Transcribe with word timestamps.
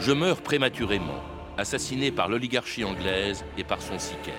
Je 0.00 0.12
meurs 0.12 0.40
prématurément, 0.42 1.22
assassiné 1.56 2.12
par 2.12 2.28
l'oligarchie 2.28 2.84
anglaise 2.84 3.44
et 3.56 3.64
par 3.64 3.82
son 3.82 3.98
sicaire. 3.98 4.34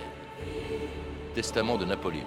Testament 1.35 1.77
de 1.77 1.85
Napoléon. 1.85 2.25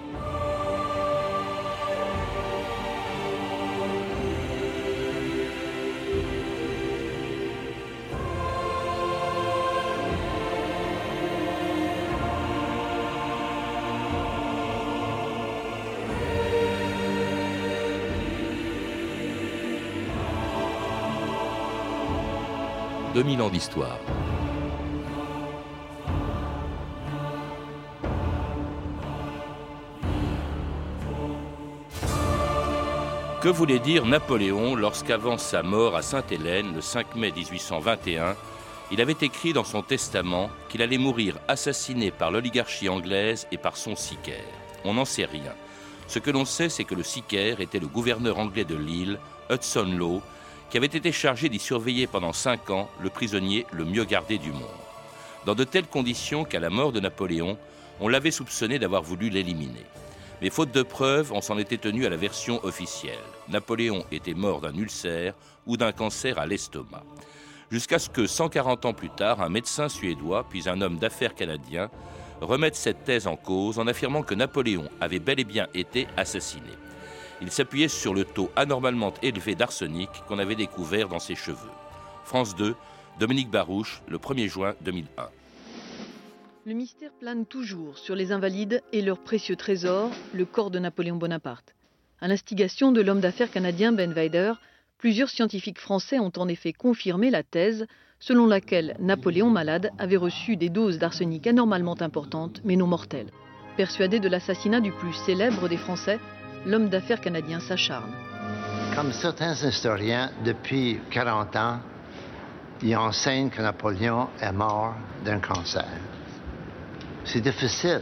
2000 23.13 23.41
ans 23.43 23.49
d'histoire. 23.49 23.99
Que 33.41 33.49
voulait 33.49 33.79
dire 33.79 34.05
Napoléon 34.05 34.75
lorsqu'avant 34.75 35.37
sa 35.37 35.61
mort 35.61 35.95
à 35.95 36.01
Sainte-Hélène, 36.01 36.73
le 36.73 36.81
5 36.81 37.15
mai 37.15 37.31
1821, 37.35 38.35
il 38.91 38.99
avait 38.99 39.17
écrit 39.21 39.53
dans 39.53 39.63
son 39.63 39.83
testament 39.83 40.49
qu'il 40.69 40.81
allait 40.81 40.97
mourir 40.97 41.37
assassiné 41.47 42.09
par 42.09 42.31
l'oligarchie 42.31 42.89
anglaise 42.89 43.47
et 43.51 43.57
par 43.57 43.77
son 43.77 43.95
sicaire 43.95 44.43
On 44.85 44.95
n'en 44.95 45.05
sait 45.05 45.25
rien. 45.25 45.53
Ce 46.07 46.19
que 46.19 46.31
l'on 46.31 46.45
sait, 46.45 46.69
c'est 46.69 46.83
que 46.83 46.95
le 46.95 47.03
sicaire 47.03 47.61
était 47.61 47.79
le 47.79 47.87
gouverneur 47.87 48.39
anglais 48.39 48.65
de 48.65 48.75
l'île, 48.75 49.19
Hudson 49.51 49.93
Law, 49.97 50.21
qui 50.73 50.77
avait 50.77 50.87
été 50.87 51.11
chargé 51.11 51.49
d'y 51.49 51.59
surveiller 51.59 52.07
pendant 52.07 52.33
cinq 52.33 52.71
ans 52.71 52.89
le 52.99 53.11
prisonnier 53.11 53.67
le 53.71 53.85
mieux 53.85 54.05
gardé 54.05 54.39
du 54.39 54.51
monde. 54.51 54.63
Dans 55.45 55.53
de 55.53 55.65
telles 55.65 55.85
conditions 55.85 56.45
qu'à 56.45 56.59
la 56.59 56.71
mort 56.71 56.91
de 56.91 56.99
Napoléon, 56.99 57.59
on 57.99 58.07
l'avait 58.07 58.31
soupçonné 58.31 58.79
d'avoir 58.79 59.03
voulu 59.03 59.29
l'éliminer. 59.29 59.85
Mais 60.41 60.49
faute 60.49 60.71
de 60.71 60.81
preuves, 60.81 61.31
on 61.31 61.41
s'en 61.41 61.59
était 61.59 61.77
tenu 61.77 62.07
à 62.07 62.09
la 62.09 62.17
version 62.17 62.59
officielle. 62.65 63.19
Napoléon 63.49 64.03
était 64.11 64.33
mort 64.33 64.61
d'un 64.61 64.73
ulcère 64.73 65.35
ou 65.67 65.77
d'un 65.77 65.91
cancer 65.91 66.39
à 66.39 66.47
l'estomac. 66.47 67.03
Jusqu'à 67.69 67.99
ce 67.99 68.09
que, 68.09 68.25
140 68.25 68.85
ans 68.85 68.93
plus 68.93 69.11
tard, 69.11 69.43
un 69.43 69.49
médecin 69.49 69.89
suédois, 69.89 70.43
puis 70.49 70.67
un 70.67 70.81
homme 70.81 70.97
d'affaires 70.97 71.35
canadien, 71.35 71.91
remettent 72.41 72.73
cette 72.73 73.03
thèse 73.03 73.27
en 73.27 73.35
cause 73.35 73.77
en 73.77 73.85
affirmant 73.85 74.23
que 74.23 74.33
Napoléon 74.33 74.89
avait 74.99 75.19
bel 75.19 75.39
et 75.39 75.43
bien 75.43 75.67
été 75.75 76.07
assassiné. 76.17 76.71
Il 77.41 77.51
s'appuyait 77.51 77.87
sur 77.87 78.13
le 78.13 78.25
taux 78.25 78.49
anormalement 78.55 79.13
élevé 79.21 79.55
d'arsenic 79.55 80.09
qu'on 80.27 80.39
avait 80.39 80.55
découvert 80.55 81.09
dans 81.09 81.19
ses 81.19 81.35
cheveux. 81.35 81.71
France 82.23 82.55
2, 82.55 82.75
Dominique 83.19 83.49
Barouche, 83.49 84.01
le 84.07 84.17
1er 84.17 84.47
juin 84.47 84.75
2001. 84.81 85.29
Le 86.65 86.73
mystère 86.73 87.11
plane 87.19 87.45
toujours 87.45 87.97
sur 87.97 88.15
les 88.15 88.31
invalides 88.31 88.81
et 88.93 89.01
leurs 89.01 89.19
précieux 89.19 89.57
trésors, 89.57 90.11
le 90.33 90.45
corps 90.45 90.71
de 90.71 90.79
Napoléon 90.79 91.17
Bonaparte. 91.17 91.75
À 92.21 92.29
l'instigation 92.29 92.93
de 92.93 93.01
l'homme 93.01 93.19
d'affaires 93.19 93.51
canadien 93.51 93.91
Ben 93.91 94.13
Weider, 94.13 94.53
plusieurs 94.97 95.29
scientifiques 95.29 95.79
français 95.79 96.19
ont 96.19 96.31
en 96.37 96.47
effet 96.47 96.71
confirmé 96.71 97.29
la 97.29 97.43
thèse 97.43 97.85
selon 98.19 98.47
laquelle 98.47 98.95
Napoléon 99.01 99.49
malade 99.49 99.91
avait 99.99 100.15
reçu 100.15 100.55
des 100.55 100.69
doses 100.69 100.99
d'arsenic 100.99 101.45
anormalement 101.45 102.01
importantes 102.01 102.61
mais 102.63 102.77
non 102.77 102.87
mortelles. 102.87 103.31
Persuadé 103.75 104.21
de 104.21 104.29
l'assassinat 104.29 104.79
du 104.79 104.93
plus 104.93 105.11
célèbre 105.11 105.67
des 105.67 105.75
Français, 105.75 106.19
l'homme 106.65 106.89
d'affaires 106.89 107.21
canadien 107.21 107.59
s'acharne. 107.59 108.11
Comme 108.95 109.11
certains 109.11 109.53
historiens, 109.53 110.29
depuis 110.45 110.99
40 111.09 111.55
ans, 111.55 111.79
ils 112.81 112.95
enseignent 112.95 113.49
que 113.49 113.61
Napoléon 113.61 114.27
est 114.41 114.51
mort 114.51 114.93
d'un 115.25 115.39
cancer. 115.39 115.87
C'est 117.25 117.41
difficile 117.41 118.01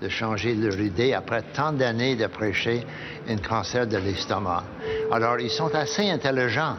de 0.00 0.08
changer 0.08 0.54
leur 0.54 0.78
idée 0.78 1.12
après 1.14 1.42
tant 1.54 1.72
d'années 1.72 2.16
de 2.16 2.26
prêcher 2.26 2.86
un 3.28 3.36
cancer 3.36 3.86
de 3.86 3.98
l'estomac. 3.98 4.64
Alors, 5.10 5.38
ils 5.40 5.50
sont 5.50 5.74
assez 5.74 6.08
intelligents 6.10 6.76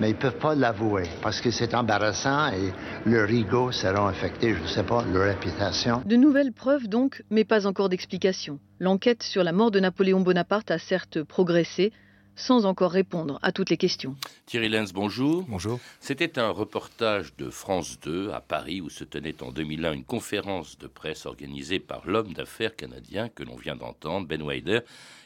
mais 0.00 0.10
ils 0.10 0.16
peuvent 0.16 0.38
pas 0.38 0.54
l'avouer 0.54 1.04
parce 1.22 1.40
que 1.40 1.50
c'est 1.50 1.74
embarrassant 1.74 2.48
et 2.52 2.72
leur 3.08 3.30
ego 3.30 3.70
sera 3.70 4.08
affecté, 4.08 4.54
je 4.54 4.62
ne 4.62 4.66
sais 4.66 4.82
pas, 4.82 5.04
leur 5.12 5.24
réputation. 5.24 6.02
De 6.06 6.16
nouvelles 6.16 6.52
preuves 6.52 6.88
donc, 6.88 7.22
mais 7.30 7.44
pas 7.44 7.66
encore 7.66 7.88
d'explication. 7.88 8.58
L'enquête 8.80 9.22
sur 9.22 9.44
la 9.44 9.52
mort 9.52 9.70
de 9.70 9.78
Napoléon 9.78 10.20
Bonaparte 10.20 10.70
a 10.70 10.78
certes 10.78 11.22
progressé, 11.22 11.92
sans 12.36 12.66
encore 12.66 12.92
répondre 12.92 13.38
à 13.42 13.52
toutes 13.52 13.70
les 13.70 13.76
questions. 13.76 14.16
Thierry 14.46 14.68
Lenz, 14.68 14.92
bonjour. 14.92 15.44
Bonjour. 15.48 15.80
C'était 16.00 16.38
un 16.38 16.50
reportage 16.50 17.34
de 17.36 17.50
France 17.50 17.98
2 18.00 18.30
à 18.30 18.40
Paris 18.40 18.80
où 18.80 18.90
se 18.90 19.04
tenait 19.04 19.42
en 19.42 19.52
2001 19.52 19.92
une 19.92 20.04
conférence 20.04 20.78
de 20.78 20.86
presse 20.86 21.26
organisée 21.26 21.78
par 21.78 22.06
l'homme 22.06 22.32
d'affaires 22.32 22.76
canadien 22.76 23.28
que 23.28 23.42
l'on 23.42 23.56
vient 23.56 23.76
d'entendre, 23.76 24.26
Ben 24.26 24.42
Weider, 24.42 24.80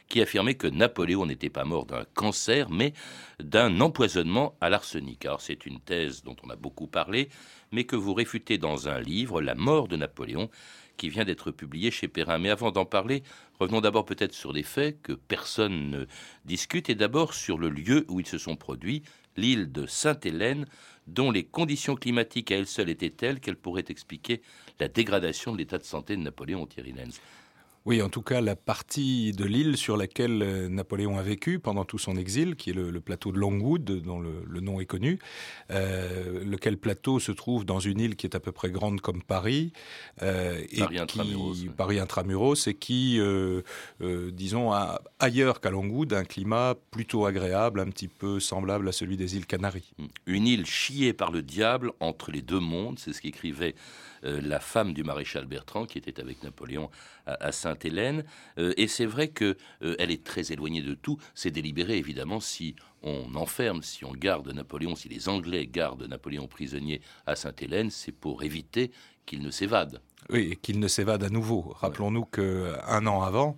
qui 0.08 0.20
affirmait 0.20 0.54
que 0.54 0.66
Napoléon 0.66 1.26
n'était 1.26 1.50
pas 1.50 1.64
mort 1.64 1.86
d'un 1.86 2.04
cancer, 2.14 2.70
mais 2.70 2.92
d'un 3.40 3.80
empoisonnement 3.80 4.54
à 4.60 4.68
l'arsenic. 4.68 5.24
Alors 5.24 5.40
c'est 5.40 5.66
une 5.66 5.80
thèse 5.80 6.22
dont 6.22 6.36
on 6.44 6.50
a 6.50 6.56
beaucoup 6.56 6.86
parlé, 6.86 7.28
mais 7.72 7.84
que 7.84 7.96
vous 7.96 8.14
réfutez 8.14 8.58
dans 8.58 8.88
un 8.88 9.00
livre, 9.00 9.40
La 9.40 9.54
mort 9.54 9.88
de 9.88 9.96
Napoléon, 9.96 10.50
qui 10.96 11.08
vient 11.08 11.24
d'être 11.24 11.50
publié 11.50 11.90
chez 11.90 12.08
Perrin. 12.08 12.38
Mais 12.38 12.50
avant 12.50 12.70
d'en 12.70 12.84
parler, 12.84 13.22
revenons 13.58 13.80
d'abord 13.80 14.04
peut-être 14.04 14.34
sur 14.34 14.52
les 14.52 14.62
faits 14.62 15.00
que 15.02 15.12
personne 15.12 15.90
ne 15.90 16.06
discute, 16.44 16.90
et 16.90 16.94
d'abord 16.94 17.34
sur 17.34 17.58
le 17.58 17.68
lieu 17.68 18.04
où 18.08 18.20
ils 18.20 18.26
se 18.26 18.38
sont 18.38 18.56
produits, 18.56 19.02
l'île 19.36 19.72
de 19.72 19.86
Sainte-Hélène, 19.86 20.66
dont 21.06 21.30
les 21.30 21.44
conditions 21.44 21.96
climatiques 21.96 22.50
à 22.50 22.56
elles 22.56 22.66
seules 22.66 22.90
étaient 22.90 23.10
telles 23.10 23.40
qu'elles 23.40 23.56
pourraient 23.56 23.84
expliquer 23.88 24.40
la 24.80 24.88
dégradation 24.88 25.52
de 25.52 25.58
l'état 25.58 25.78
de 25.78 25.84
santé 25.84 26.16
de 26.16 26.22
Napoléon 26.22 26.66
Thierry. 26.66 26.94
Oui, 27.86 28.00
en 28.00 28.08
tout 28.08 28.22
cas, 28.22 28.40
la 28.40 28.56
partie 28.56 29.32
de 29.32 29.44
l'île 29.44 29.76
sur 29.76 29.98
laquelle 29.98 30.42
euh, 30.42 30.68
Napoléon 30.70 31.18
a 31.18 31.22
vécu 31.22 31.58
pendant 31.58 31.84
tout 31.84 31.98
son 31.98 32.16
exil, 32.16 32.56
qui 32.56 32.70
est 32.70 32.72
le, 32.72 32.98
plateau 33.02 33.30
de 33.30 33.38
Longwood, 33.38 33.84
dont 33.84 34.20
le, 34.20 34.60
nom 34.60 34.80
est 34.80 34.86
connu, 34.86 35.18
euh, 35.70 36.42
lequel 36.42 36.78
plateau 36.78 37.20
se 37.20 37.30
trouve 37.30 37.66
dans 37.66 37.80
une 37.80 38.00
île 38.00 38.16
qui 38.16 38.26
est 38.26 38.34
à 38.34 38.40
peu 38.40 38.52
près 38.52 38.70
grande 38.70 39.02
comme 39.02 39.22
Paris, 39.22 39.74
euh, 40.22 40.62
Paris, 40.78 40.96
et 40.96 40.98
intramuros, 40.98 41.52
qui, 41.52 41.68
Paris 41.68 41.98
intramuros, 41.98 42.66
et 42.68 42.74
qui, 42.74 43.20
disons, 44.32 44.72
a 44.72 45.02
ailleurs 45.18 45.60
qu'à 45.60 45.68
Longwood, 45.68 46.14
un 46.14 46.24
climat 46.24 46.76
plutôt 46.90 47.26
agréable, 47.26 47.80
un 47.80 47.90
petit 47.90 48.08
peu 48.08 48.40
semblable 48.40 48.88
à 48.88 48.92
celui 48.92 49.18
des 49.18 49.36
îles 49.36 49.46
Canaries. 49.46 49.92
Une 50.24 50.46
île 50.46 50.64
chiée 50.64 51.12
par 51.12 51.30
le 51.30 51.42
diable 51.42 51.92
entre 52.00 52.30
les 52.30 52.40
deux 52.40 52.60
mondes, 52.60 52.98
c'est 52.98 53.12
ce 53.12 53.20
qu'écrivait 53.20 53.74
la 54.24 54.60
femme 54.60 54.92
du 54.92 55.04
maréchal 55.04 55.46
Bertrand, 55.46 55.86
qui 55.86 55.98
était 55.98 56.20
avec 56.20 56.42
Napoléon 56.42 56.90
à, 57.26 57.52
Sainte-Hélène. 57.52 58.24
Euh, 58.58 58.72
et 58.76 58.88
c'est 58.88 59.06
vrai 59.06 59.28
qu'elle 59.28 59.56
euh, 59.82 59.96
est 59.98 60.24
très 60.24 60.52
éloignée 60.52 60.82
de 60.82 60.94
tout. 60.94 61.18
C'est 61.34 61.50
délibéré, 61.50 61.96
évidemment, 61.98 62.40
si 62.40 62.74
on 63.02 63.34
enferme, 63.34 63.82
si 63.82 64.04
on 64.04 64.12
garde 64.12 64.48
Napoléon, 64.50 64.96
si 64.96 65.08
les 65.08 65.28
Anglais 65.28 65.66
gardent 65.66 66.04
Napoléon 66.04 66.46
prisonnier 66.46 67.00
à 67.26 67.36
Sainte-Hélène, 67.36 67.90
c'est 67.90 68.12
pour 68.12 68.42
éviter 68.42 68.90
qu'il 69.26 69.42
ne 69.42 69.50
s'évade. 69.50 70.00
Oui, 70.30 70.58
qu'il 70.62 70.80
ne 70.80 70.88
s'évade 70.88 71.22
à 71.22 71.28
nouveau. 71.28 71.74
Rappelons-nous 71.80 72.24
qu'un 72.24 73.06
an 73.06 73.22
avant, 73.22 73.56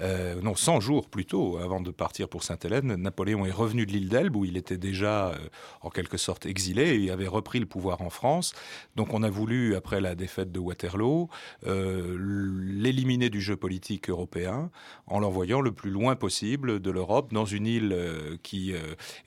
euh, 0.00 0.40
non, 0.40 0.54
100 0.54 0.80
jours 0.80 1.08
plus 1.08 1.24
tôt, 1.24 1.58
avant 1.58 1.80
de 1.80 1.90
partir 1.90 2.28
pour 2.28 2.42
Sainte-Hélène, 2.42 2.94
Napoléon 2.96 3.46
est 3.46 3.52
revenu 3.52 3.86
de 3.86 3.92
l'île 3.92 4.08
d'Elbe, 4.08 4.34
où 4.36 4.44
il 4.44 4.56
était 4.56 4.76
déjà 4.76 5.28
euh, 5.28 5.36
en 5.82 5.90
quelque 5.90 6.16
sorte 6.16 6.46
exilé, 6.46 7.00
et 7.00 7.10
avait 7.10 7.28
repris 7.28 7.60
le 7.60 7.66
pouvoir 7.66 8.00
en 8.02 8.10
France. 8.10 8.54
Donc 8.96 9.14
on 9.14 9.22
a 9.22 9.30
voulu, 9.30 9.76
après 9.76 10.00
la 10.00 10.14
défaite 10.14 10.50
de 10.50 10.58
Waterloo, 10.58 11.28
euh, 11.66 12.16
l'éliminer 12.60 13.30
du 13.30 13.40
jeu 13.40 13.56
politique 13.56 14.10
européen, 14.10 14.70
en 15.06 15.20
l'envoyant 15.20 15.60
le 15.60 15.72
plus 15.72 15.90
loin 15.90 16.16
possible 16.16 16.80
de 16.80 16.90
l'Europe, 16.90 17.32
dans 17.32 17.44
une 17.44 17.66
île 17.66 17.96
qui 18.42 18.74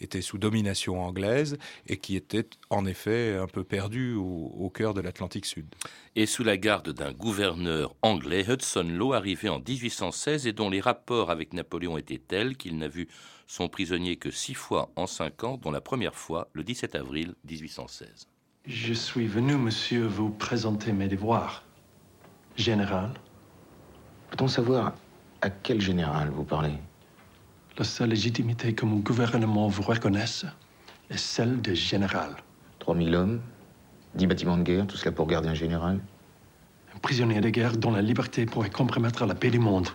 était 0.01 0.21
sous 0.21 0.37
domination 0.37 1.01
anglaise, 1.01 1.57
et 1.87 1.97
qui 1.97 2.15
était 2.15 2.47
en 2.69 2.85
effet 2.85 3.35
un 3.35 3.47
peu 3.47 3.63
perdue 3.63 4.13
au, 4.15 4.53
au 4.57 4.69
cœur 4.69 4.93
de 4.93 5.01
l'Atlantique 5.01 5.45
Sud. 5.45 5.67
Et 6.15 6.25
sous 6.25 6.43
la 6.43 6.57
garde 6.57 6.91
d'un 6.91 7.11
gouverneur 7.11 7.95
anglais, 8.01 8.45
Hudson 8.47 8.87
Law, 8.89 9.13
arrivé 9.13 9.49
en 9.49 9.59
1816 9.59 10.47
et 10.47 10.53
dont 10.53 10.69
les 10.69 10.81
rapports 10.81 11.31
avec 11.31 11.53
Napoléon 11.53 11.97
étaient 11.97 12.17
tels 12.17 12.57
qu'il 12.57 12.77
n'a 12.77 12.87
vu 12.87 13.07
son 13.47 13.69
prisonnier 13.69 14.17
que 14.17 14.29
six 14.29 14.53
fois 14.53 14.91
en 14.95 15.07
cinq 15.07 15.43
ans, 15.43 15.57
dont 15.57 15.71
la 15.71 15.81
première 15.81 16.15
fois 16.15 16.49
le 16.53 16.63
17 16.63 16.95
avril 16.95 17.33
1816. 17.49 18.27
Je 18.65 18.93
suis 18.93 19.27
venu, 19.27 19.55
monsieur, 19.55 20.05
vous 20.05 20.29
présenter 20.29 20.91
mes 20.91 21.07
devoirs. 21.07 21.63
Général. 22.57 23.11
Peut-on 24.29 24.47
savoir 24.49 24.93
à 25.41 25.49
quel 25.49 25.79
général 25.79 26.29
vous 26.29 26.43
parlez? 26.43 26.73
La 27.77 27.85
seule 27.85 28.09
légitimité 28.09 28.73
que 28.73 28.85
mon 28.85 28.97
gouvernement 28.97 29.67
vous 29.67 29.83
reconnaisse 29.83 30.45
est 31.09 31.17
celle 31.17 31.61
de 31.61 31.73
général. 31.73 32.35
3000 32.87 33.15
hommes, 33.15 33.41
10 34.15 34.27
bâtiments 34.27 34.57
de 34.57 34.63
guerre, 34.63 34.87
tout 34.87 34.95
cela 34.95 35.11
pour 35.11 35.27
garder 35.27 35.49
un 35.49 35.53
général 35.53 35.99
Un 36.95 36.99
prisonnier 36.99 37.41
de 37.41 37.49
guerre 37.49 37.75
dont 37.75 37.91
la 37.91 38.01
liberté 38.01 38.45
pourrait 38.45 38.69
compromettre 38.69 39.25
la 39.25 39.35
paix 39.35 39.49
du 39.49 39.59
monde. 39.59 39.89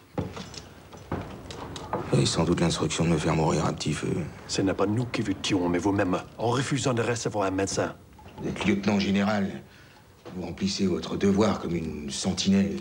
Et 2.12 2.26
sans 2.26 2.44
doute 2.44 2.60
l'instruction 2.60 3.04
de 3.04 3.08
me 3.08 3.16
faire 3.16 3.34
mourir 3.34 3.64
à 3.64 3.72
petit 3.72 3.94
feu. 3.94 4.12
Ce 4.46 4.60
n'est 4.60 4.74
pas 4.74 4.84
nous 4.84 5.06
qui 5.06 5.22
vous 5.22 5.32
tuons, 5.32 5.70
mais 5.70 5.78
vous-même, 5.78 6.18
en 6.36 6.48
refusant 6.48 6.92
de 6.92 7.00
recevoir 7.00 7.48
un 7.48 7.50
médecin. 7.50 7.94
Vous 8.42 8.48
êtes 8.50 8.62
lieutenant 8.66 8.98
général. 8.98 9.48
Vous 10.36 10.42
remplissez 10.42 10.86
votre 10.86 11.16
devoir 11.16 11.60
comme 11.60 11.74
une 11.74 12.10
sentinelle. 12.10 12.76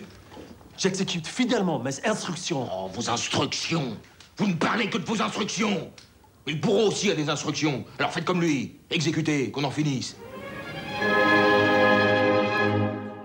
J'exécute 0.77 1.25
fidèlement 1.25 1.79
mes 1.79 2.05
instructions. 2.05 2.67
Oh, 2.69 2.89
vos 2.93 3.09
instructions 3.09 3.95
Vous 4.35 4.47
ne 4.47 4.55
parlez 4.55 4.89
que 4.89 4.97
de 4.97 5.05
vos 5.05 5.21
instructions 5.21 5.89
Le 6.47 6.55
bourreau 6.55 6.87
aussi 6.87 7.11
a 7.11 7.15
des 7.15 7.29
instructions. 7.29 7.85
Alors 7.99 8.11
faites 8.11 8.25
comme 8.25 8.41
lui. 8.41 8.79
Exécutez, 8.89 9.51
qu'on 9.51 9.63
en 9.63 9.71
finisse. 9.71 10.17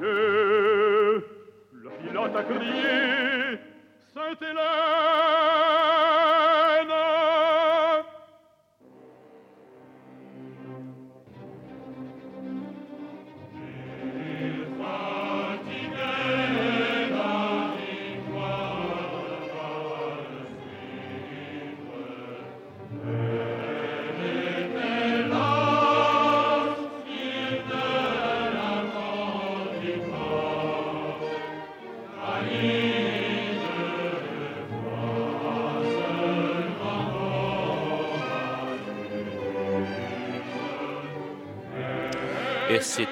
le 0.00 1.22
pilote 2.02 2.36
a 2.36 2.42
crié 2.42 3.06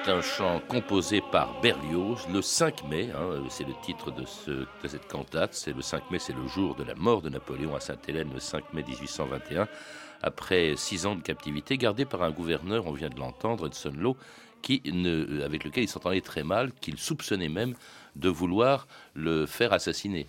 un 0.07 0.21
chant 0.21 0.61
composé 0.67 1.21
par 1.31 1.59
Berlioz 1.61 2.27
le 2.31 2.41
5 2.41 2.83
mai, 2.87 3.09
hein, 3.15 3.43
c'est 3.49 3.63
le 3.63 3.73
titre 3.83 4.11
de, 4.11 4.25
ce, 4.25 4.65
cette 4.85 5.07
cantate, 5.07 5.53
c'est 5.53 5.73
le 5.73 5.81
5 5.81 6.11
mai, 6.11 6.19
c'est 6.19 6.33
le 6.33 6.47
jour 6.47 6.75
de 6.75 6.83
la 6.83 6.95
mort 6.95 7.21
de 7.21 7.29
Napoléon 7.29 7.75
à 7.75 7.79
Sainte-Hélène, 7.79 8.29
le 8.33 8.39
5 8.39 8.73
mai 8.73 8.83
1821, 8.87 9.67
après 10.21 10.75
six 10.75 11.05
ans 11.05 11.15
de 11.15 11.21
captivité, 11.21 11.77
gardé 11.77 12.05
par 12.05 12.23
un 12.23 12.31
gouverneur, 12.31 12.85
on 12.87 12.93
vient 12.93 13.09
de 13.09 13.19
l'entendre, 13.19 13.67
Hudson 13.67 13.93
Lowe, 13.97 14.17
ne, 14.85 15.43
avec 15.43 15.63
lequel 15.63 15.83
il 15.85 15.89
s'entendait 15.89 16.21
très 16.21 16.43
mal, 16.43 16.71
qu'il 16.81 16.97
soupçonnait 16.97 17.49
même 17.49 17.73
de 18.15 18.29
vouloir 18.29 18.87
le 19.13 19.45
faire 19.45 19.73
assassiner. 19.73 20.27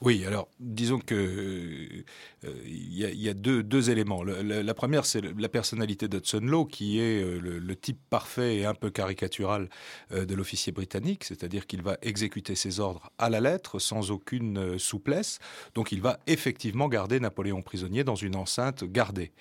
Oui, 0.00 0.24
alors 0.24 0.48
disons 0.60 1.00
que 1.00 1.14
euh, 1.14 2.52
il 2.64 2.94
y, 2.94 3.28
a, 3.28 3.34
deux, 3.34 3.90
éléments. 3.90 4.22
la, 4.22 4.74
première, 4.74 5.04
c'est 5.04 5.20
la 5.20 5.48
personnalité 5.48 6.06
d'Hudson 6.06 6.40
Law, 6.40 6.66
qui 6.66 7.00
est 7.00 7.20
euh, 7.20 7.40
le, 7.40 7.76
type 7.76 7.98
parfait 8.08 8.58
et 8.58 8.64
un 8.64 8.74
peu 8.74 8.90
caricatural 8.90 9.68
euh, 10.12 10.24
de 10.24 10.36
l'officier 10.36 10.70
britannique, 10.70 11.24
c'est-à-dire 11.24 11.66
qu'il 11.66 11.82
va 11.82 11.96
exécuter 12.02 12.54
ses 12.54 12.78
ordres 12.78 13.10
à 13.18 13.28
la 13.28 13.40
lettre, 13.40 13.80
sans 13.80 14.12
aucune 14.12 14.78
souplesse. 14.78 15.40
Donc 15.74 15.90
il 15.90 16.00
va 16.00 16.20
effectivement 16.28 16.88
garder 16.88 17.18
Napoléon 17.18 17.60
prisonnier 17.60 18.04
dans 18.04 18.14
une 18.14 18.36
enceinte 18.36 18.84
gardée. 18.84 19.32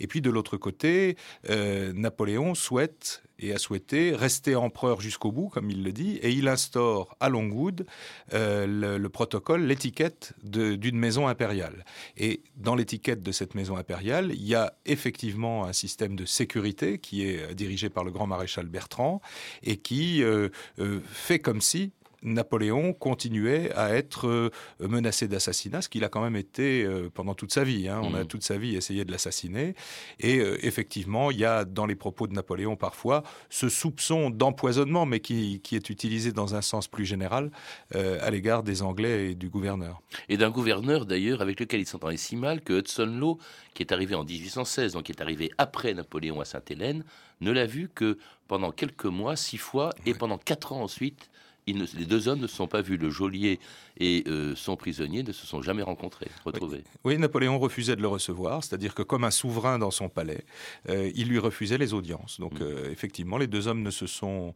Et 0.00 0.06
puis 0.06 0.22
de 0.22 0.30
l'autre 0.30 0.56
côté, 0.56 1.16
Napoléon 1.48 2.54
souhaite 2.54 3.22
et 3.38 3.52
a 3.52 3.58
souhaité 3.58 4.14
rester 4.14 4.56
empereur 4.56 5.00
jusqu'au 5.00 5.32
bout, 5.32 5.48
comme 5.48 5.70
il 5.70 5.82
le 5.82 5.92
dit, 5.92 6.16
et 6.16 6.30
il 6.30 6.48
instaure 6.48 7.16
à 7.20 7.28
Longwood 7.28 7.86
le, 8.32 8.98
le 8.98 9.08
protocole, 9.08 9.62
l'étiquette 9.62 10.32
d'une 10.42 10.98
maison 10.98 11.28
impériale. 11.28 11.84
Et 12.16 12.42
dans 12.56 12.74
l'étiquette 12.74 13.22
de 13.22 13.32
cette 13.32 13.54
maison 13.54 13.76
impériale, 13.76 14.32
il 14.32 14.46
y 14.46 14.54
a 14.54 14.74
effectivement 14.84 15.64
un 15.64 15.72
système 15.72 16.16
de 16.16 16.24
sécurité 16.24 16.98
qui 16.98 17.28
est 17.28 17.42
euh, 17.42 17.54
dirigé 17.54 17.88
par 17.90 18.04
le 18.04 18.10
grand 18.10 18.26
maréchal 18.26 18.66
Bertrand 18.66 19.20
et 19.62 19.76
qui 19.76 20.22
euh, 20.22 20.48
euh, 20.78 21.00
fait 21.06 21.38
comme 21.38 21.60
si 21.60 21.92
Napoléon 22.22 22.92
continuait 22.92 23.72
à 23.72 23.94
être 23.94 24.26
euh, 24.26 24.50
menacé 24.80 25.28
d'assassinat, 25.28 25.82
ce 25.82 25.88
qu'il 25.88 26.04
a 26.04 26.08
quand 26.08 26.22
même 26.22 26.36
été 26.36 26.84
euh, 26.84 27.10
pendant 27.12 27.34
toute 27.34 27.52
sa 27.52 27.64
vie. 27.64 27.88
Hein. 27.88 28.00
On 28.02 28.14
a 28.14 28.24
mm. 28.24 28.26
toute 28.26 28.42
sa 28.42 28.56
vie 28.56 28.74
essayé 28.74 29.04
de 29.04 29.12
l'assassiner. 29.12 29.74
Et 30.20 30.38
euh, 30.38 30.58
effectivement, 30.64 31.30
il 31.30 31.38
y 31.38 31.44
a 31.44 31.64
dans 31.64 31.86
les 31.86 31.94
propos 31.94 32.26
de 32.26 32.32
Napoléon 32.32 32.76
parfois 32.76 33.22
ce 33.50 33.68
soupçon 33.68 34.30
d'empoisonnement, 34.30 35.06
mais 35.06 35.20
qui, 35.20 35.60
est 35.72 35.90
utilisé 35.90 36.32
dans 36.32 36.54
un 36.54 36.62
sens 36.62 36.88
plus 36.88 37.04
général 37.04 37.50
à 37.94 38.30
l'égard 38.30 38.62
des 38.62 38.82
Anglais 38.82 39.30
et 39.30 39.34
du 39.34 39.48
gouverneur. 39.48 40.00
Et 40.28 40.36
d'un 40.36 40.50
gouverneur 40.50 41.06
d'ailleurs 41.06 41.42
avec 41.42 41.60
lequel 41.60 41.80
il 41.80 41.86
s'entendait 41.86 42.16
si 42.16 42.36
mal 42.36 42.62
que 42.62 42.80
Hudson 42.80 43.06
Law, 43.18 43.38
qui 43.74 43.82
est 43.82 43.92
arrivé 43.92 44.14
en 44.14 44.24
1816, 44.24 44.94
donc 44.94 45.04
qui 45.04 45.12
est 45.12 45.20
arrivé 45.20 45.50
après 45.58 45.92
Napoléon 45.94 46.40
à 46.40 46.44
Sainte-Hélène, 46.44 47.04
ne 47.40 47.50
l'a 47.50 47.66
vu 47.66 47.90
que 47.94 48.18
pendant 48.48 48.70
quelques 48.70 49.06
mois, 49.06 49.36
six 49.36 49.58
fois, 49.58 49.90
et 50.06 50.14
pendant 50.14 50.38
quatre 50.38 50.72
ans 50.72 50.82
ensuite 50.82 51.28
les 51.72 52.04
deux 52.04 52.28
hommes 52.28 52.40
ne 52.40 52.46
se 52.46 52.54
sont 52.54 52.68
pas 52.68 52.80
vus. 52.80 52.96
Le 52.96 53.10
geôlier 53.10 53.58
et 53.98 54.24
euh, 54.28 54.54
son 54.54 54.76
prisonnier 54.76 55.22
ne 55.22 55.32
se 55.32 55.46
sont 55.46 55.62
jamais 55.62 55.82
rencontrés, 55.82 56.28
retrouvés. 56.44 56.84
Oui, 57.04 57.18
Napoléon 57.18 57.58
refusait 57.58 57.96
de 57.96 58.02
le 58.02 58.08
recevoir, 58.08 58.62
c'est-à-dire 58.62 58.94
que 58.94 59.02
comme 59.02 59.24
un 59.24 59.30
souverain 59.30 59.78
dans 59.78 59.90
son 59.90 60.08
palais, 60.08 60.44
euh, 60.88 61.10
il 61.14 61.28
lui 61.28 61.38
refusait 61.38 61.78
les 61.78 61.92
audiences. 61.92 62.38
Donc 62.38 62.60
mm. 62.60 62.62
euh, 62.62 62.90
effectivement, 62.90 63.38
les 63.38 63.46
deux 63.46 63.66
hommes 63.66 63.82
ne 63.82 63.90
se 63.90 64.06
sont 64.06 64.54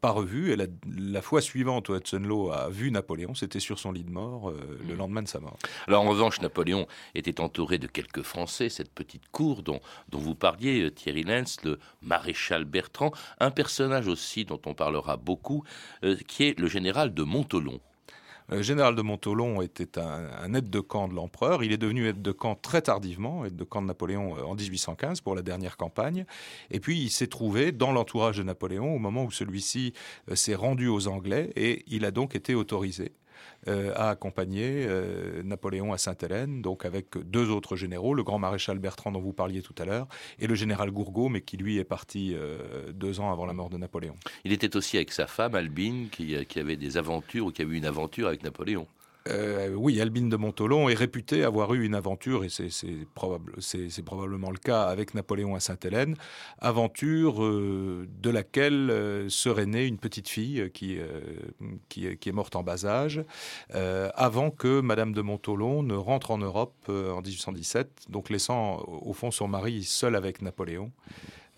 pas 0.00 0.10
revus. 0.10 0.52
Et 0.52 0.56
la, 0.56 1.22
fois 1.22 1.40
suivante 1.40 1.88
où 1.88 1.94
Hudson 1.94 2.20
Law 2.20 2.52
a 2.52 2.68
vu 2.68 2.90
Napoléon, 2.90 3.34
c'était 3.34 3.60
sur 3.60 3.78
son 3.78 3.92
lit 3.92 4.04
de 4.04 4.10
mort, 4.10 4.50
le 4.50 4.94
mm. 4.94 4.98
lendemain 4.98 5.22
de 5.22 5.28
sa 5.28 5.40
mort. 5.40 5.58
Alors 5.86 6.04
en 6.04 6.08
revanche, 6.08 6.40
Napoléon 6.40 6.86
était 7.14 7.40
entouré 7.40 7.78
de 7.78 7.86
quelques 7.86 8.22
Français, 8.22 8.68
cette 8.68 8.92
petite 8.92 9.28
cour 9.30 9.62
dont, 9.62 9.80
dont 10.08 10.18
vous 10.18 10.34
parliez, 10.34 10.90
Thierry 10.92 11.22
Lenz, 11.22 11.58
le 11.64 11.78
maréchal 12.02 12.64
Bertrand, 12.64 13.12
un 13.38 13.50
personnage 13.50 14.08
aussi 14.08 14.44
dont 14.44 14.60
on 14.66 14.74
parlera 14.74 15.16
beaucoup, 15.16 15.64
qui 16.26 16.44
est 16.44 16.58
le 16.58 16.68
général 16.68 17.12
de 17.14 17.22
Montolon. 17.22 17.80
Le 18.50 18.62
général 18.62 18.96
de 18.96 19.02
Montolon 19.02 19.62
était 19.62 19.96
un, 19.98 20.54
aide 20.54 20.70
de 20.70 20.80
camp 20.80 21.06
de 21.06 21.14
l'empereur. 21.14 21.62
Il 21.62 21.70
est 21.70 21.78
devenu 21.78 22.08
aide 22.08 22.20
de 22.20 22.32
camp 22.32 22.56
très 22.56 22.82
tardivement, 22.82 23.44
aide 23.44 23.54
de 23.54 23.62
camp 23.62 23.80
de 23.80 23.86
Napoléon 23.86 24.36
euh, 24.36 24.42
en 24.42 24.56
1815 24.56 25.20
pour 25.20 25.36
la 25.36 25.42
dernière 25.42 25.76
campagne. 25.76 26.26
Et 26.72 26.80
puis 26.80 26.98
il 26.98 27.10
s'est 27.10 27.28
trouvé 27.28 27.70
dans 27.70 27.92
l'entourage 27.92 28.38
de 28.38 28.42
Napoléon 28.42 28.92
au 28.92 28.98
moment 28.98 29.24
où 29.24 29.30
celui-ci 29.30 29.92
euh, 30.30 30.34
s'est 30.34 30.56
rendu 30.56 30.88
aux 30.88 31.06
Anglais 31.06 31.52
et 31.54 31.84
il 31.86 32.04
a 32.04 32.10
donc 32.10 32.34
été 32.34 32.56
autorisé 32.56 33.12
euh, 33.68 33.92
a 33.94 34.10
accompagné 34.10 34.86
euh, 34.86 35.42
Napoléon 35.42 35.92
à 35.92 35.98
Sainte-Hélène, 35.98 36.62
donc 36.62 36.84
avec 36.84 37.18
deux 37.18 37.50
autres 37.50 37.76
généraux, 37.76 38.14
le 38.14 38.22
grand 38.22 38.38
maréchal 38.38 38.78
Bertrand 38.78 39.12
dont 39.12 39.20
vous 39.20 39.32
parliez 39.32 39.62
tout 39.62 39.74
à 39.78 39.84
l'heure, 39.84 40.08
et 40.38 40.46
le 40.46 40.54
général 40.54 40.90
Gourgaud, 40.90 41.28
mais 41.28 41.40
qui 41.42 41.56
lui 41.56 41.78
est 41.78 41.84
parti 41.84 42.34
euh, 42.34 42.92
deux 42.92 43.20
ans 43.20 43.30
avant 43.30 43.46
la 43.46 43.52
mort 43.52 43.70
de 43.70 43.76
Napoléon. 43.76 44.14
Il 44.44 44.52
était 44.52 44.76
aussi 44.76 44.96
avec 44.96 45.12
sa 45.12 45.26
femme 45.26 45.54
Albine, 45.54 46.08
qui, 46.10 46.44
qui 46.46 46.58
avait 46.58 46.76
des 46.76 46.96
aventures, 46.96 47.46
ou 47.46 47.50
qui 47.50 47.62
a 47.62 47.64
eu 47.64 47.74
une 47.74 47.86
aventure 47.86 48.28
avec 48.28 48.42
Napoléon. 48.42 48.86
Euh, 49.28 49.74
oui, 49.74 50.00
Albine 50.00 50.28
de 50.28 50.36
Montolon 50.36 50.88
est 50.88 50.94
réputée 50.94 51.44
avoir 51.44 51.74
eu 51.74 51.84
une 51.84 51.94
aventure, 51.94 52.44
et 52.44 52.48
c'est 52.48 53.06
probablement 53.14 54.50
le 54.50 54.56
cas 54.56 54.84
avec 54.84 55.14
Napoléon 55.14 55.54
à 55.54 55.60
Sainte-Hélène, 55.60 56.16
aventure 56.58 57.44
euh, 57.44 58.08
de 58.22 58.30
laquelle 58.30 58.90
euh, 58.90 59.28
serait 59.28 59.66
née 59.66 59.86
une 59.86 59.98
petite 59.98 60.28
fille 60.28 60.70
qui, 60.72 60.96
est 60.96 62.32
morte 62.32 62.56
en 62.56 62.62
bas 62.62 62.86
âge, 62.86 63.22
avant 63.72 64.50
que 64.50 64.80
Madame 64.80 65.12
de 65.12 65.22
Montolon 65.22 65.82
ne 65.82 65.94
rentre 65.94 66.30
en 66.30 66.38
Europe 66.38 66.74
en 66.88 67.20
1817, 67.20 68.06
donc 68.08 68.30
laissant 68.30 68.78
au 68.86 69.12
fond 69.12 69.30
son 69.30 69.48
mari 69.48 69.84
seul 69.84 70.16
avec 70.16 70.42
Napoléon. 70.42 70.92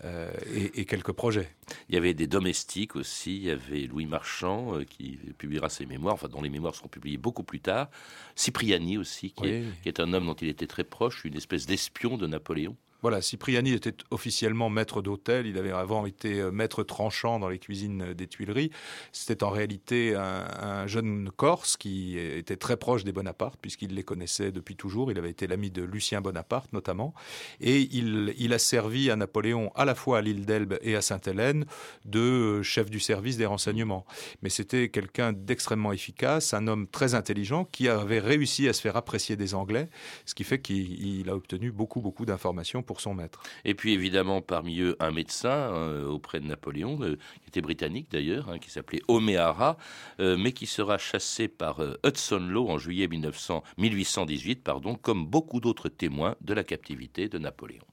Euh, 0.05 0.33
et, 0.53 0.85
quelques 0.85 1.13
projets. 1.13 1.49
Il 1.89 1.95
y 1.95 1.99
avait 1.99 2.13
des 2.13 2.27
domestiques 2.27 2.97
aussi, 2.97 3.37
il 3.37 3.45
y 3.45 3.51
avait 3.51 3.87
Louis 3.87 4.07
Marchand 4.07 4.77
euh, 4.77 4.85
qui 4.85 5.17
publiera 5.39 5.69
ses 5.69 5.87
mémoires, 5.87 6.15
enfin 6.15 6.27
dont 6.27 6.43
les 6.43 6.49
mémoires 6.49 6.75
seront 6.75 6.89
publiées 6.89 7.19
beaucoup 7.19 7.45
plus 7.45 7.61
tard, 7.61 7.89
Cipriani 8.35 8.99
aussi, 8.99 9.31
qui, 9.31 9.47
est, 9.85 10.01
un 10.01 10.13
homme 10.13 10.27
dont 10.27 10.35
il 10.35 10.49
était 10.49 10.67
très 10.67 10.83
proche, 10.83 11.25
une 11.25 11.37
espèce 11.37 11.67
d'espion 11.67 12.17
de 12.17 12.27
Napoléon. 12.27 12.77
Voilà, 13.03 13.21
Cipriani 13.21 13.73
était 13.73 13.97
officiellement 14.13 14.71
maître 14.71 15.03
d'hôtel. 15.03 15.47
Il 15.47 15.59
avait 15.59 15.73
avant 15.73 16.07
été 16.07 16.41
euh, 16.41 16.53
maître 16.53 16.85
tranchant 16.85 17.41
dans 17.41 17.49
les 17.49 17.59
cuisines 17.59 18.15
des 18.15 18.29
Tuileries. 18.29 18.71
C'était 19.11 19.43
en 19.43 19.51
réalité 19.51 20.15
un, 20.15 20.87
jeune 20.87 21.31
Corse 21.37 21.77
qui 21.77 22.17
était 22.17 22.57
très 22.57 22.77
proche 22.77 23.03
des 23.03 23.13
Bonaparte, 23.13 23.59
puisqu'il 23.61 23.95
les 23.95 24.05
connaissait 24.05 24.53
depuis 24.53 24.77
toujours. 24.77 25.11
Il 25.11 25.19
avait 25.19 25.31
été 25.31 25.49
l'ami 25.49 25.71
de 25.71 25.83
Lucien 25.83 26.21
Bonaparte, 26.21 26.73
notamment. 26.73 27.13
Et 27.61 27.89
il, 27.93 28.53
a 28.53 28.59
servi 28.59 29.11
à 29.11 29.17
Napoléon 29.17 29.73
à 29.75 29.85
la 29.85 29.95
fois 29.95 30.19
à 30.19 30.21
l'île 30.21 30.47
d'Elbe 30.47 30.79
et 30.83 30.95
à 30.95 31.03
Sainte-Hélène 31.03 31.65
de 32.05 32.63
chef 32.63 32.89
du 32.89 33.01
service 33.01 33.37
des 33.37 33.47
renseignements. 33.47 34.07
Mais 34.43 34.49
c'était 34.49 34.89
quelqu'un 34.91 35.33
d'extrêmement 35.33 35.93
efficace, 35.93 36.55
un 36.55 36.69
homme 36.69 36.87
très 36.87 37.15
intelligent 37.15 37.65
qui 37.65 37.89
avait 37.89 38.21
réussi 38.21 38.69
à 38.69 38.73
se 38.73 38.81
faire 38.81 38.97
apprécier 38.97 39.37
des 39.37 39.55
Anglais, 39.55 39.89
ce 40.27 40.35
qui 40.35 40.45
fait 40.45 40.61
qu'il 40.61 41.29
a 41.29 41.35
obtenu 41.35 41.73
beaucoup, 41.73 42.01
beaucoup 42.01 42.27
d'informations 42.27 42.83
son 43.01 43.15
maître. 43.15 43.43
Et 43.65 43.75
puis 43.75 43.93
évidemment 43.93 44.43
parmi 44.43 44.81
eux 44.81 44.97
un 45.01 45.11
médecin 45.11 45.51
euh, 45.51 46.07
auprès 46.07 46.41
de 46.41 46.47
Napoléon, 46.47 46.99
euh, 47.03 47.17
qui 47.43 47.49
était 47.49 47.61
britannique 47.61 48.11
d'ailleurs, 48.11 48.51
hein, 48.51 48.59
qui 48.59 48.71
s'appelait 48.71 49.03
O'Meara, 49.09 49.77
euh, 50.21 50.37
mais 50.37 50.53
qui 50.53 50.67
sera 50.67 50.99
chassé 50.99 51.49
par 51.49 51.81
Hudson 52.05 52.47
Law 52.49 52.69
en 52.69 52.79
juillet 52.79 53.09
1900, 53.09 53.63
1818, 53.79 54.63
pardon, 54.63 54.95
comme 54.95 55.27
beaucoup 55.27 55.61
d'autres 55.61 55.89
témoins 55.89 56.37
de 56.41 56.55
la 56.55 56.65
captivité 56.65 57.29
de 57.29 57.39
Napoléon. 57.39 57.85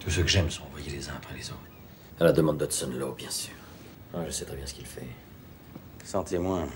Tous 0.00 0.10
ceux 0.10 0.22
que 0.22 0.28
j'aime 0.28 0.50
sont 0.50 0.64
envoyés 0.64 0.90
les 0.90 1.08
uns 1.08 1.14
après 1.16 1.36
les 1.36 1.50
autres. 1.50 1.60
À 2.18 2.24
la 2.24 2.32
demande 2.32 2.58
d'Hudson 2.58 2.90
Law, 2.98 3.14
bien 3.14 3.30
sûr. 3.30 3.54
Ah, 4.14 4.24
je 4.26 4.30
sais 4.30 4.44
très 4.44 4.56
bien 4.56 4.66
ce 4.66 4.74
qu'il 4.74 4.86
fait. 4.86 5.06
Sans 6.04 6.24
témoin, 6.24 6.66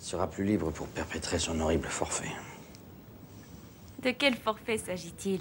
il 0.00 0.04
sera 0.04 0.28
plus 0.28 0.44
libre 0.44 0.70
pour 0.70 0.86
perpétrer 0.88 1.38
son 1.38 1.60
horrible 1.60 1.88
forfait. 1.88 2.32
De 4.02 4.10
quel 4.10 4.34
forfait 4.34 4.78
s'agit-il? 4.78 5.40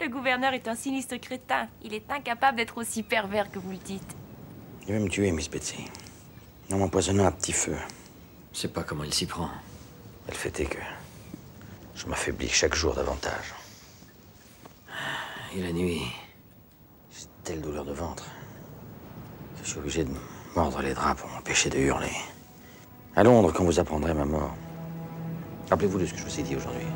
Le 0.00 0.08
gouverneur 0.08 0.52
est 0.54 0.68
un 0.68 0.74
sinistre 0.74 1.16
crétin. 1.16 1.68
Il 1.82 1.94
est 1.94 2.10
incapable 2.10 2.56
d'être 2.56 2.78
aussi 2.78 3.02
pervers 3.02 3.50
que 3.50 3.58
vous 3.58 3.70
le 3.70 3.78
dites. 3.78 4.16
Il 4.86 4.94
veut 4.94 5.00
me 5.00 5.08
tuer, 5.08 5.30
Miss 5.32 5.50
Betsy. 5.50 5.84
En 6.72 6.78
m'empoisonnant 6.78 7.26
à 7.26 7.32
petit 7.32 7.52
feu. 7.52 7.76
Je 8.52 8.58
sais 8.58 8.68
pas 8.68 8.82
comment 8.82 9.04
il 9.04 9.14
s'y 9.14 9.26
prend. 9.26 9.50
Le 10.28 10.34
fait 10.34 10.60
est 10.60 10.66
que 10.66 10.78
je 11.94 12.06
m'affaiblis 12.06 12.48
chaque 12.48 12.74
jour 12.74 12.94
davantage. 12.94 13.54
Et 15.54 15.62
la 15.62 15.72
nuit, 15.72 16.02
j'ai 17.10 17.26
telle 17.44 17.60
douleur 17.60 17.84
de 17.84 17.92
ventre 17.92 18.24
que 19.56 19.64
je 19.64 19.70
suis 19.70 19.78
obligé 19.78 20.04
de 20.04 20.10
mordre 20.54 20.82
les 20.82 20.94
draps 20.94 21.20
pour 21.20 21.30
m'empêcher 21.30 21.70
de 21.70 21.78
hurler. 21.78 22.12
À 23.16 23.22
Londres, 23.22 23.52
quand 23.52 23.64
vous 23.64 23.80
apprendrez 23.80 24.14
ma 24.14 24.24
mort, 24.24 24.54
rappelez-vous 25.70 25.98
de 25.98 26.06
ce 26.06 26.12
que 26.12 26.18
je 26.18 26.24
vous 26.24 26.40
ai 26.40 26.42
dit 26.42 26.56
aujourd'hui. 26.56 26.86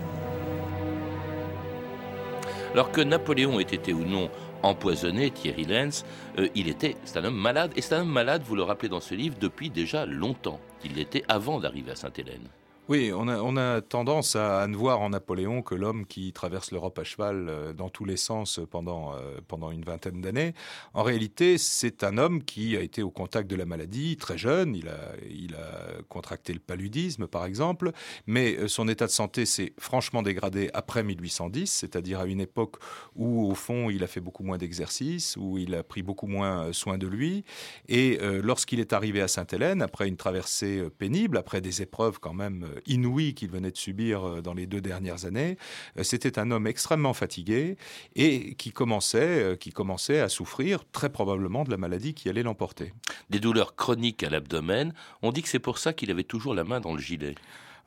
Alors 2.73 2.91
que 2.91 3.02
Napoléon 3.02 3.61
ait 3.61 3.64
été 3.64 3.93
ou 3.93 4.05
non 4.05 4.31
empoisonné, 4.62 5.31
Thierry 5.31 5.64
Lenz, 5.64 6.05
euh, 6.38 6.49
il 6.55 6.69
était, 6.69 6.97
c'est 7.05 7.19
un 7.19 7.25
homme 7.25 7.37
malade, 7.37 7.73
et 7.76 7.83
c'est 7.83 7.95
un 7.95 8.00
homme 8.00 8.09
malade, 8.09 8.43
vous 8.47 8.57
le 8.57 8.62
rappelez 8.62 8.88
dans 8.88 9.00
ce 9.00 9.14
livre, 9.14 9.37
depuis 9.38 9.69
déjà 9.69 10.07
longtemps. 10.07 10.59
Il 10.85 10.95
l'était 10.95 11.25
avant 11.29 11.61
d'arriver 11.61 11.91
à 11.91 11.97
Sainte-Hélène. 11.97 12.49
Oui, 12.89 13.12
on 13.15 13.29
a, 13.29 13.81
tendance 13.81 14.35
à, 14.35 14.67
ne 14.67 14.77
voir 14.77 15.01
en 15.01 15.11
Napoléon 15.11 15.62
que 15.62 15.77
l'homme 15.77 16.05
qui 16.05 16.33
traverse 16.33 16.73
l'Europe 16.73 16.99
à 16.99 17.05
cheval 17.05 17.47
euh, 17.49 17.73
dans 17.73 17.89
tous 17.89 18.05
les 18.05 18.17
sens 18.17 18.59
pendant, 18.73 19.15
euh, 19.15 19.39
pendant 19.47 19.71
une 19.71 19.85
vingtaine 19.85 20.21
d'années. 20.21 20.53
En 20.93 21.05
réalité, 21.05 21.59
c'est 21.59 22.03
un 22.03 22.19
homme 22.19 22.43
qui 22.43 22.77
a 22.77 22.81
été 22.81 23.05
au 23.05 23.11
contact 23.12 23.49
de 23.49 23.55
la 23.55 23.67
maladie 23.67 24.17
très 24.17 24.37
jeune. 24.37 24.75
Il 24.75 24.89
a, 24.89 25.12
il 25.31 25.55
a 25.55 26.03
contracté 26.09 26.53
le 26.53 26.59
paludisme, 26.59 27.29
par 27.29 27.45
exemple, 27.45 27.93
mais 28.27 28.57
euh, 28.57 28.67
son 28.67 28.89
état 28.89 29.07
de 29.07 29.12
santé 29.12 29.47
s'est 29.47 29.75
franchement 29.79 30.23
dégradé 30.23 30.69
après 30.75 31.05
1810, 31.05 31.71
c'est-à-dire 31.71 32.19
à 32.19 32.27
une 32.27 32.41
époque 32.41 32.79
où, 33.15 33.49
au 33.49 33.55
fond, 33.55 33.91
il 33.91 34.03
a 34.03 34.09
fait 34.09 34.21
beaucoup 34.21 34.43
moins 34.43 34.59
d'exercices, 34.59 35.37
où 35.37 35.57
il 35.57 35.77
a 35.77 35.85
pris 35.85 36.03
beaucoup 36.03 36.27
moins 36.27 36.73
soin 36.73 36.99
de 36.99 37.07
lui. 37.07 37.45
Et 37.89 38.19
lorsqu'il 38.43 38.81
est 38.81 38.93
arrivé 38.93 39.21
à 39.21 39.29
Sainte-Hélène, 39.29 39.83
après 39.83 40.09
une 40.09 40.17
traversée 40.17 40.89
pénible, 40.99 41.37
après 41.37 41.61
des 41.61 41.81
épreuves 41.81 42.19
quand 42.19 42.35
même 42.35 42.72
inouï 42.87 43.35
qu'il 43.35 43.50
venait 43.50 43.71
de 43.71 43.76
subir 43.76 44.25
euh, 44.25 44.43
dans 44.43 44.55
les 44.55 44.67
deux 44.67 44.81
dernières 44.81 45.25
années. 45.25 45.57
Euh, 45.99 46.02
c'était 46.02 46.38
un 46.38 46.50
homme 46.50 46.67
extrêmement 46.67 47.14
fatigué 47.14 47.76
et 48.14 48.55
qui 48.55 48.73
commençait, 48.73 49.43
euh, 49.43 49.57
qui 49.57 49.71
commençait 49.71 50.21
à 50.21 50.29
souffrir 50.29 50.85
très 50.93 51.11
probablement 51.11 51.64
de 51.64 51.71
la 51.71 51.76
maladie 51.76 52.14
qui 52.14 52.29
allait 52.29 52.43
l'emporter. 52.43 52.93
Des 53.31 53.41
douleurs 53.41 53.76
chroniques 53.76 54.23
à 54.23 54.31
l'abdomen. 54.31 54.93
On 55.23 55.33
dit 55.33 55.43
que 55.43 55.49
c'est 55.49 55.59
pour 55.59 55.79
ça 55.79 55.93
qu'il 55.93 56.11
avait 56.11 56.25
toujours 56.25 56.55
la 56.55 56.64
main 56.64 56.81
dans 56.81 56.95
le 56.95 57.00
gilet. 57.00 57.35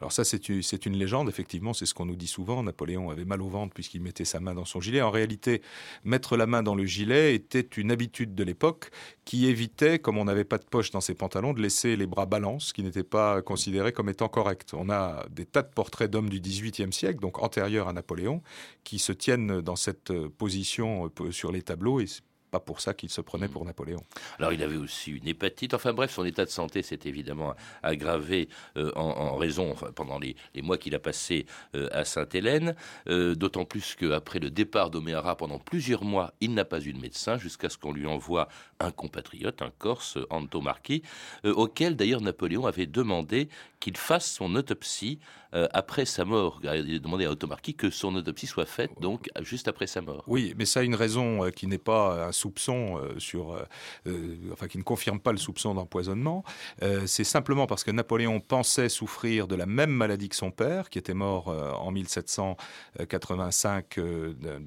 Alors 0.02 0.12
ça, 0.12 0.24
c'est 0.26 0.86
une 0.86 0.98
légende, 0.98 1.30
effectivement, 1.30 1.74
c'est 1.74 1.86
ce 1.86 1.94
qu'on 1.94 2.06
nous 2.06 2.16
dit 2.16 2.28
souvent. 2.28 2.62
Napoléon 2.64 3.10
avait 3.10 3.26
mal 3.26 3.42
au 3.42 3.48
ventre 3.48 3.74
puisqu'il 3.74 4.02
mettait 4.02 4.26
sa 4.26 4.40
main 4.40 4.54
dans 4.54 4.66
son 4.66 4.82
gilet. 4.82 5.02
En 5.02 5.12
réalité, 5.12 5.62
mettre 6.04 6.36
la 6.36 6.48
main 6.48 6.64
dans 6.64 6.76
le 6.76 6.86
gilet 6.86 7.34
était 7.34 7.62
une 7.62 7.92
habitude 7.92 8.36
de 8.36 8.44
l'époque 8.44 8.92
qui 9.24 9.48
évitait, 9.48 10.00
comme 10.00 10.18
on 10.18 10.26
n'avait 10.26 10.44
pas 10.44 10.58
de 10.58 10.66
poche 10.66 10.92
dans 10.92 11.02
ses 11.02 11.16
pantalons, 11.16 11.54
de 11.54 11.62
laisser 11.62 11.96
les 11.96 12.08
bras 12.08 12.26
ballants, 12.26 12.60
ce 12.60 12.74
qui 12.74 12.84
n'était 12.84 13.04
pas 13.04 13.42
considéré 13.42 13.94
comme 13.94 14.10
étant 14.10 14.28
correct. 14.28 14.74
On 14.74 14.90
a 14.90 15.26
des 15.30 15.46
tas 15.46 15.64
de 15.64 15.72
portraits 15.74 16.12
d'hommes 16.12 16.30
du 16.30 16.42
XVIIIe 16.42 16.92
siècle, 16.92 17.20
donc 17.20 17.42
antérieurs 17.42 17.88
à 17.88 17.94
Napoléon, 17.94 18.42
qui 18.84 19.00
se 19.00 19.14
tiennent 19.14 19.62
dans 19.62 19.76
cette 19.76 20.12
position 20.38 21.10
euh, 21.22 21.32
sur 21.32 21.52
les 21.52 21.62
tableaux 21.62 22.00
et 22.00 22.06
pas 22.52 22.60
pour 22.60 22.82
ça 22.82 22.94
qu'il 22.94 23.10
se 23.10 23.22
prenait 23.22 23.48
pour 23.48 23.66
Napoléon. 23.66 24.04
Alors 24.40 24.54
il 24.54 24.64
avait 24.64 24.78
aussi 24.78 25.12
une 25.12 25.28
hépatite. 25.28 25.74
Enfin 25.74 25.94
bref, 25.94 26.12
son 26.12 26.26
état 26.26 26.46
de 26.46 26.50
santé 26.50 26.82
s'est 26.82 27.00
évidemment 27.06 27.56
aggravé 27.84 28.50
euh, 28.78 28.92
en, 28.96 29.36
raison, 29.36 29.72
enfin, 29.72 29.92
pendant 29.94 30.20
les, 30.20 30.36
mois 30.62 30.78
qu'il 30.78 30.96
a 30.96 31.00
passés 31.00 31.46
euh, 31.76 31.88
à 31.92 32.06
Sainte-Hélène. 32.06 32.76
Euh, 33.08 33.36
d'autant 33.36 33.66
plus 33.66 33.96
qu'après 33.96 34.40
le 34.40 34.50
départ 34.50 34.90
d'Oméara, 34.90 35.36
pendant 35.36 35.60
plusieurs 35.60 36.04
mois, 36.04 36.34
il 36.42 36.54
n'a 36.54 36.66
pas 36.66 36.82
eu 36.82 36.94
de 36.94 37.00
médecin 37.00 37.38
jusqu'à 37.38 37.70
ce 37.70 37.78
qu'on 37.78 37.94
lui 37.94 38.08
envoie 38.08 38.48
un 38.80 38.92
compatriote, 38.92 39.62
un 39.62 39.72
Corse, 39.78 40.18
Anto 40.30 40.62
Marchi, 40.62 41.02
auquel 41.44 41.96
d'ailleurs 41.96 42.22
Napoléon 42.22 42.66
avait 42.66 42.86
demandé 42.86 43.50
qu'il 43.80 43.98
fasse 43.98 44.32
son 44.32 44.56
autopsie 44.56 45.20
après 45.52 46.06
sa 46.06 46.26
mort. 46.26 46.60
Il 46.64 46.68
a 46.70 47.00
demandé 47.00 47.26
à 47.26 47.32
Automarquis 47.32 47.76
que 47.76 47.90
son 47.90 48.16
autopsie 48.16 48.48
soit 48.48 48.66
faite 48.66 48.92
donc 49.00 49.30
juste 49.42 49.70
après 49.70 49.88
sa 49.88 50.02
mort. 50.02 50.24
Oui, 50.28 50.54
mais 50.58 50.66
ça 50.66 50.82
a 50.82 50.84
une 50.84 50.96
raison 50.96 51.50
qui 51.52 51.68
n'est 51.68 51.78
pas 51.78 52.28
un 52.28 52.32
soupçon 52.46 52.98
euh, 52.98 53.18
sur, 53.18 53.58
enfin 54.52 54.68
qui 54.68 54.78
ne 54.78 54.84
confirme 54.84 55.20
pas 55.20 55.32
le 55.32 55.40
soupçon 55.40 55.74
d'empoisonnement. 55.74 56.44
c'est 57.06 57.24
simplement 57.24 57.66
parce 57.66 57.84
que 57.84 57.90
Napoléon 57.92 58.40
pensait 58.40 58.90
souffrir 58.90 59.48
de 59.48 59.56
la 59.56 59.66
même 59.66 59.90
maladie 59.90 60.30
que 60.30 60.36
son 60.36 60.52
père, 60.52 60.92
qui 60.92 61.00
était 61.00 61.16
mort 61.16 61.48
en 61.48 61.92
1785 61.92 64.00
d'un 64.00 64.62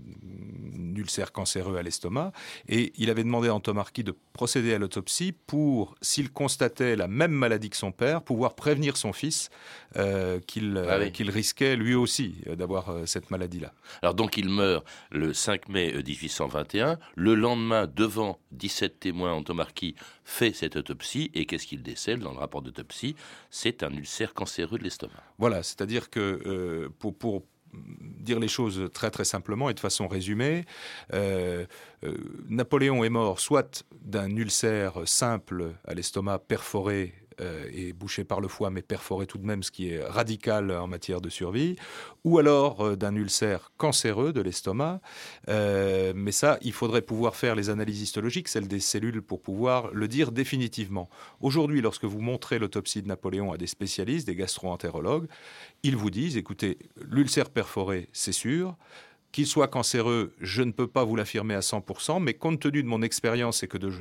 ulcère 0.96 1.30
cancéreux 1.32 1.76
à 1.76 1.82
l'estomac, 1.82 2.32
et 2.68 2.92
il 2.96 3.10
avait 3.10 3.24
demandé 3.24 3.48
à 3.48 3.54
Automarquis 3.54 4.04
de 4.04 4.14
procéder 4.32 4.72
à 4.74 4.78
l'autopsie 4.78 5.34
pour, 5.46 5.94
s'il 6.00 6.30
constatait 6.30 6.96
la 6.96 7.08
même 7.08 7.32
maladie 7.32 7.68
que 7.70 7.76
son 7.76 7.92
père, 7.92 8.22
pouvoir 8.22 8.54
prévenir 8.54 8.96
son 8.96 9.12
fils 9.12 9.50
euh, 9.96 10.40
ah 10.48 10.54
euh, 10.54 11.10
qu'il 11.10 11.30
risquait 11.30 11.76
lui 11.76 11.94
aussi 11.94 12.36
euh, 12.46 12.56
d'avoir 12.56 13.06
cette 13.06 13.30
maladie-là. 13.30 13.72
Alors 14.02 14.14
donc 14.14 14.36
il 14.36 14.48
meurt 14.48 14.84
le 15.10 15.32
5 15.32 15.68
mai 15.68 15.92
1821. 15.94 16.98
Le 17.14 17.34
lendemain, 17.34 17.57
devant 17.94 18.38
17 18.52 19.00
témoins, 19.00 19.32
Antomarchi 19.32 19.94
fait 20.24 20.52
cette 20.52 20.76
autopsie. 20.76 21.30
Et 21.34 21.46
qu'est-ce 21.46 21.66
qu'il 21.66 21.82
décèle 21.82 22.20
dans 22.20 22.32
le 22.32 22.38
rapport 22.38 22.62
d'autopsie? 22.62 23.16
C'est 23.50 23.82
un 23.82 23.92
ulcère 23.92 24.34
cancéreux 24.34 24.78
de 24.78 24.84
l'estomac. 24.84 25.22
Voilà, 25.38 25.62
c'est-à-dire 25.62 26.10
que 26.10 26.88
pour, 26.98 27.16
pour 27.16 27.44
dire 27.72 28.40
les 28.40 28.48
choses 28.48 28.88
très 28.94 29.10
très 29.10 29.24
simplement 29.24 29.68
et 29.68 29.74
de 29.74 29.80
façon 29.80 30.08
résumée, 30.08 30.64
Napoléon 32.48 33.04
est 33.04 33.10
mort 33.10 33.40
soit 33.40 33.84
d'un 34.00 34.34
ulcère 34.36 35.06
simple 35.06 35.74
à 35.84 35.94
l'estomac 35.94 36.38
perforé 36.40 37.14
euh, 37.40 37.68
et 37.72 37.92
bouché 37.92 38.24
par 38.24 38.40
le 38.40 38.48
foie, 38.48 38.70
mais 38.70 38.82
perforé 38.82 39.26
tout 39.26 39.38
de 39.38 39.46
même, 39.46 39.62
ce 39.62 39.70
qui 39.70 39.90
est 39.90 40.02
radical 40.02 40.70
en 40.70 40.86
matière 40.86 41.20
de 41.20 41.28
survie, 41.28 41.76
ou 42.24 42.38
alors 42.38 42.80
euh, 42.84 42.96
d'un 42.96 43.14
ulcère 43.14 43.72
cancéreux 43.76 44.32
de 44.32 44.40
l'estomac. 44.40 45.00
Euh, 45.48 46.12
mais 46.14 46.32
ça, 46.32 46.58
il 46.62 46.72
faudrait 46.72 47.02
pouvoir 47.02 47.36
faire 47.36 47.54
les 47.54 47.70
analyses 47.70 48.02
histologiques, 48.02 48.48
celles 48.48 48.68
des 48.68 48.80
cellules, 48.80 49.22
pour 49.22 49.40
pouvoir 49.40 49.90
le 49.92 50.08
dire 50.08 50.32
définitivement. 50.32 51.08
Aujourd'hui, 51.40 51.80
lorsque 51.80 52.04
vous 52.04 52.20
montrez 52.20 52.58
l'autopsie 52.58 53.02
de 53.02 53.08
Napoléon 53.08 53.52
à 53.52 53.56
des 53.56 53.66
spécialistes, 53.66 54.26
des 54.26 54.34
gastro-entérologues, 54.34 55.28
ils 55.82 55.96
vous 55.96 56.10
disent, 56.10 56.36
écoutez, 56.36 56.78
l'ulcère 56.96 57.50
perforé, 57.50 58.08
c'est 58.12 58.32
sûr. 58.32 58.76
Qu'il 59.38 59.46
soit 59.46 59.68
cancéreux, 59.68 60.34
je 60.40 60.62
ne 60.62 60.72
peux 60.72 60.88
pas 60.88 61.04
vous 61.04 61.14
l'affirmer 61.14 61.54
à 61.54 61.60
100%, 61.60 62.20
mais 62.20 62.34
compte 62.34 62.58
tenu 62.58 62.82
de 62.82 62.88
mon 62.88 63.02
expérience 63.02 63.62
et, 63.62 63.68
de 63.68 63.88
je, 63.88 64.00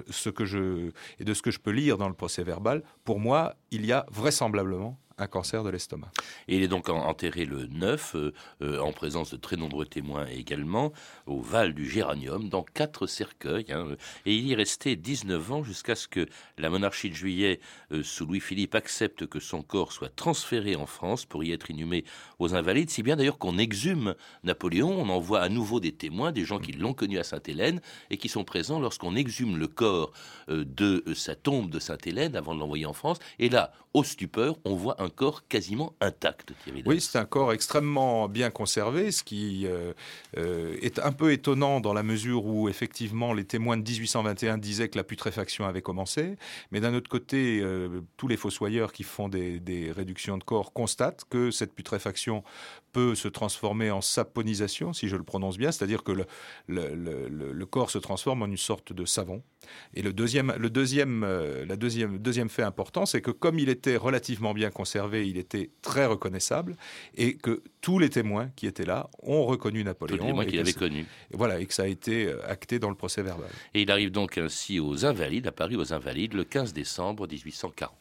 et 1.20 1.24
de 1.24 1.34
ce 1.36 1.41
que 1.44 1.51
je 1.51 1.60
peux 1.60 1.70
lire 1.70 2.00
dans 2.00 2.08
le 2.08 2.15
procès 2.15 2.41
verbal, 2.41 2.82
pour 3.03 3.20
moi, 3.20 3.53
il 3.70 3.86
y 3.86 3.91
a 3.91 4.08
vraisemblablement 4.10 4.98
cancer 5.25 5.63
de 5.63 5.71
l'estomac. 5.71 6.12
Il 6.47 6.62
est 6.62 6.67
donc 6.67 6.89
enterré 6.89 7.45
le 7.45 7.65
9, 7.65 8.15
euh, 8.15 8.33
euh, 8.62 8.79
en 8.79 8.91
présence 8.91 9.31
de 9.31 9.38
très 9.38 9.55
nombreux 9.55 9.88
témoins 9.88 10.27
également, 10.27 10.93
au 11.25 11.41
Val 11.41 11.74
du 11.74 11.89
Géranium, 11.89 12.50
dans 12.50 12.62
quatre 12.62 13.07
cercueils. 13.07 13.71
Hein. 13.71 13.95
et 14.27 14.36
il 14.36 14.47
y 14.47 14.53
est 14.53 14.55
resté 14.55 14.95
19 14.95 15.51
ans 15.51 15.63
jusqu'à 15.63 15.95
ce 15.95 16.07
que 16.07 16.27
la 16.59 16.69
monarchie 16.69 17.09
de 17.09 17.15
juillet, 17.15 17.59
euh, 17.91 18.03
sous 18.03 18.27
Louis-Philippe, 18.27 18.75
accepte 18.75 19.25
que 19.25 19.39
son 19.39 19.63
corps 19.63 19.91
soit 19.91 20.15
transféré 20.15 20.75
en 20.75 20.86
France 20.86 21.25
pour 21.25 21.43
y 21.43 21.51
être 21.51 21.71
inhumé 21.71 22.05
aux 22.38 22.53
Invalides. 22.53 22.91
Si 22.91 23.01
bien 23.01 23.15
d'ailleurs 23.15 23.39
qu'on 23.39 23.57
exhume 23.57 24.13
Napoléon, 24.43 25.01
on 25.01 25.09
envoie 25.09 25.41
à 25.41 25.50
nouveau 25.50 25.79
des 25.79 25.93
témoins, 25.93 26.31
des 26.31 26.45
gens 26.45 26.59
qui 26.59 26.74
l'ont 26.74 26.93
connu 26.93 27.17
à 27.17 27.24
Sainte-Hélène 27.24 27.81
et 28.12 28.17
qui 28.17 28.29
sont 28.29 28.43
présents 28.43 28.79
lorsqu'on 28.79 29.15
exhume 29.15 29.57
le 29.57 29.67
corps 29.67 30.12
de 30.47 31.03
sa 31.15 31.36
tombe 31.36 31.69
de 31.71 31.79
Sainte-Hélène 31.79 32.36
avant 32.36 32.53
de 32.53 32.59
l'envoyer 32.59 32.86
en 32.86 32.93
France. 32.93 33.17
Et 33.39 33.50
là, 33.50 33.71
au 33.93 34.03
stupeur, 34.03 34.57
on 34.65 34.75
voit 34.75 35.01
un 35.01 35.06
corps 35.09 35.47
quasiment 35.47 35.93
intact, 36.01 36.53
Oui, 36.85 37.01
c'est 37.01 37.17
un 37.17 37.25
corps 37.25 37.53
extrêmement 37.53 38.27
bien 38.27 38.49
conservé, 38.49 39.11
ce 39.11 39.23
qui 39.23 39.65
euh, 39.65 39.93
euh, 40.37 40.77
est 40.81 40.99
un 40.99 41.11
peu 41.11 41.31
étonnant 41.31 41.79
dans 41.79 41.93
la 41.93 42.03
mesure 42.03 42.45
où, 42.45 42.69
effectivement, 42.69 43.33
les 43.33 43.45
témoins 43.45 43.77
de 43.77 43.83
1821 43.83 44.57
disaient 44.57 44.89
que 44.89 44.97
la 44.97 45.03
putréfaction 45.03 45.65
avait 45.65 45.81
commencé. 45.81 46.37
Mais 46.71 46.79
d'un 46.79 46.93
autre 46.93 47.09
côté, 47.09 47.59
euh, 47.61 48.01
tous 48.17 48.27
les 48.27 48.37
fossoyeurs 48.37 48.91
qui 48.93 49.03
font 49.03 49.29
des, 49.29 49.59
des 49.59 49.91
réductions 49.91 50.37
de 50.37 50.43
corps 50.43 50.73
constatent 50.73 51.23
que 51.29 51.51
cette 51.51 51.73
putréfaction 51.73 52.43
peut 52.97 53.13
se 53.13 53.27
transformer 53.27 53.91
en 53.91 54.01
saponisation, 54.01 54.91
si 54.91 55.07
je 55.07 55.15
le 55.15 55.21
prononce 55.21 55.59
bien, 55.59 55.71
c'est-à-dire 55.71 56.01
que 56.01 56.11
le, 56.11 56.25
le, 56.67 57.65
corps 57.67 57.91
se 57.91 57.99
transforme 57.99 58.41
en 58.41 58.47
une 58.47 58.57
sorte 58.57 58.91
de 58.91 59.05
savon. 59.05 59.43
Et 59.93 60.01
le 60.01 60.13
deuxième, 60.13 60.51
le 60.57 60.71
deuxième, 60.71 61.23
la 61.67 61.75
deuxième, 61.75 62.17
deuxième 62.17 62.49
fait 62.49 62.63
important, 62.63 63.05
c'est 63.05 63.21
que 63.21 63.29
comme 63.29 63.59
il 63.59 63.69
était 63.69 63.97
relativement 63.97 64.55
bien 64.55 64.71
conservé, 64.71 65.29
il 65.29 65.37
était 65.37 65.69
très 65.83 66.07
reconnaissable 66.07 66.75
et 67.15 67.35
que 67.35 67.61
tous 67.81 67.99
les 67.99 68.09
témoins 68.09 68.49
qui 68.55 68.65
étaient 68.65 68.85
là 68.85 69.09
ont 69.21 69.45
reconnu 69.45 69.83
Napoléon. 69.83 70.17
Tous 70.17 70.23
les 70.23 70.29
témoins 70.29 70.45
qu'il 70.45 70.59
avait 70.59 70.73
connus. 70.73 71.05
Voilà, 71.31 71.59
et 71.59 71.65
que 71.65 71.73
ça 71.73 71.83
a 71.83 71.87
été 71.87 72.25
euh, 72.25 72.49
acté 72.49 72.79
dans 72.79 72.89
le 72.89 72.95
procès 72.95 73.21
verbal. 73.21 73.49
Et 73.73 73.83
il 73.83 73.91
arrive 73.91 74.11
donc 74.11 74.37
ainsi 74.37 74.79
aux 74.79 75.05
Invalides, 75.05 75.47
à 75.47 75.51
Paris 75.51 75.75
aux 75.75 75.93
Invalides, 75.93 76.33
le 76.33 76.43
15 76.43 76.73
décembre 76.73 77.27
1840. 77.27 77.93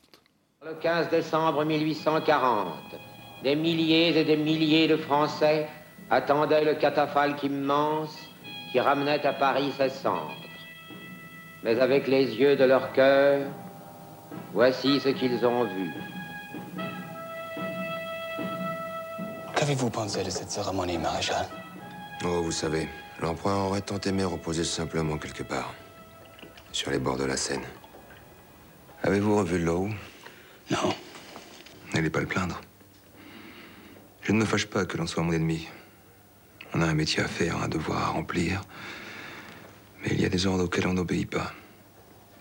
Le 0.64 0.74
15 0.74 1.10
décembre 1.10 1.64
1840, 1.64 2.96
des 3.42 3.54
milliers 3.54 4.18
et 4.18 4.24
des 4.24 4.36
milliers 4.36 4.88
de 4.88 4.96
Français 4.96 5.68
attendaient 6.10 6.64
le 6.64 6.74
catafalque 6.74 7.42
immense 7.42 8.16
qui 8.72 8.80
ramenait 8.80 9.24
à 9.26 9.32
Paris 9.32 9.72
ses 9.76 9.90
cendres. 9.90 10.34
Mais 11.62 11.80
avec 11.80 12.06
les 12.06 12.34
yeux 12.34 12.56
de 12.56 12.64
leur 12.64 12.92
cœur, 12.92 13.46
voici 14.52 15.00
ce 15.00 15.08
qu'ils 15.10 15.44
ont 15.44 15.64
vu. 15.64 15.90
Qu'avez-vous 19.56 19.90
pensé 19.90 20.22
de 20.22 20.30
cette 20.30 20.50
cérémonie, 20.50 20.98
maréchal? 20.98 21.46
Oh, 22.24 22.42
vous 22.42 22.52
savez, 22.52 22.88
l'empereur 23.20 23.66
aurait 23.66 23.80
tant 23.80 23.98
aimé 24.00 24.24
reposer 24.24 24.64
simplement 24.64 25.18
quelque 25.18 25.42
part, 25.42 25.74
sur 26.72 26.90
les 26.90 26.98
bords 26.98 27.16
de 27.16 27.24
la 27.24 27.36
Seine. 27.36 27.64
Avez-vous 29.02 29.38
revu 29.38 29.58
l'eau? 29.58 29.88
Non. 30.70 30.94
N'allez 31.94 32.10
pas 32.10 32.20
le 32.20 32.26
plaindre. 32.26 32.60
Je 34.26 34.32
ne 34.32 34.38
me 34.38 34.44
fâche 34.44 34.66
pas 34.66 34.84
que 34.84 34.96
l'on 34.96 35.06
soit 35.06 35.22
mon 35.22 35.30
ennemi. 35.30 35.68
On 36.74 36.80
a 36.82 36.86
un 36.86 36.94
métier 36.94 37.22
à 37.22 37.28
faire, 37.28 37.62
un 37.62 37.68
devoir 37.68 38.02
à 38.02 38.06
remplir. 38.08 38.60
Mais 40.02 40.08
il 40.10 40.20
y 40.20 40.24
a 40.24 40.28
des 40.28 40.48
ordres 40.48 40.64
auxquels 40.64 40.88
on 40.88 40.94
n'obéit 40.94 41.30
pas. 41.30 41.52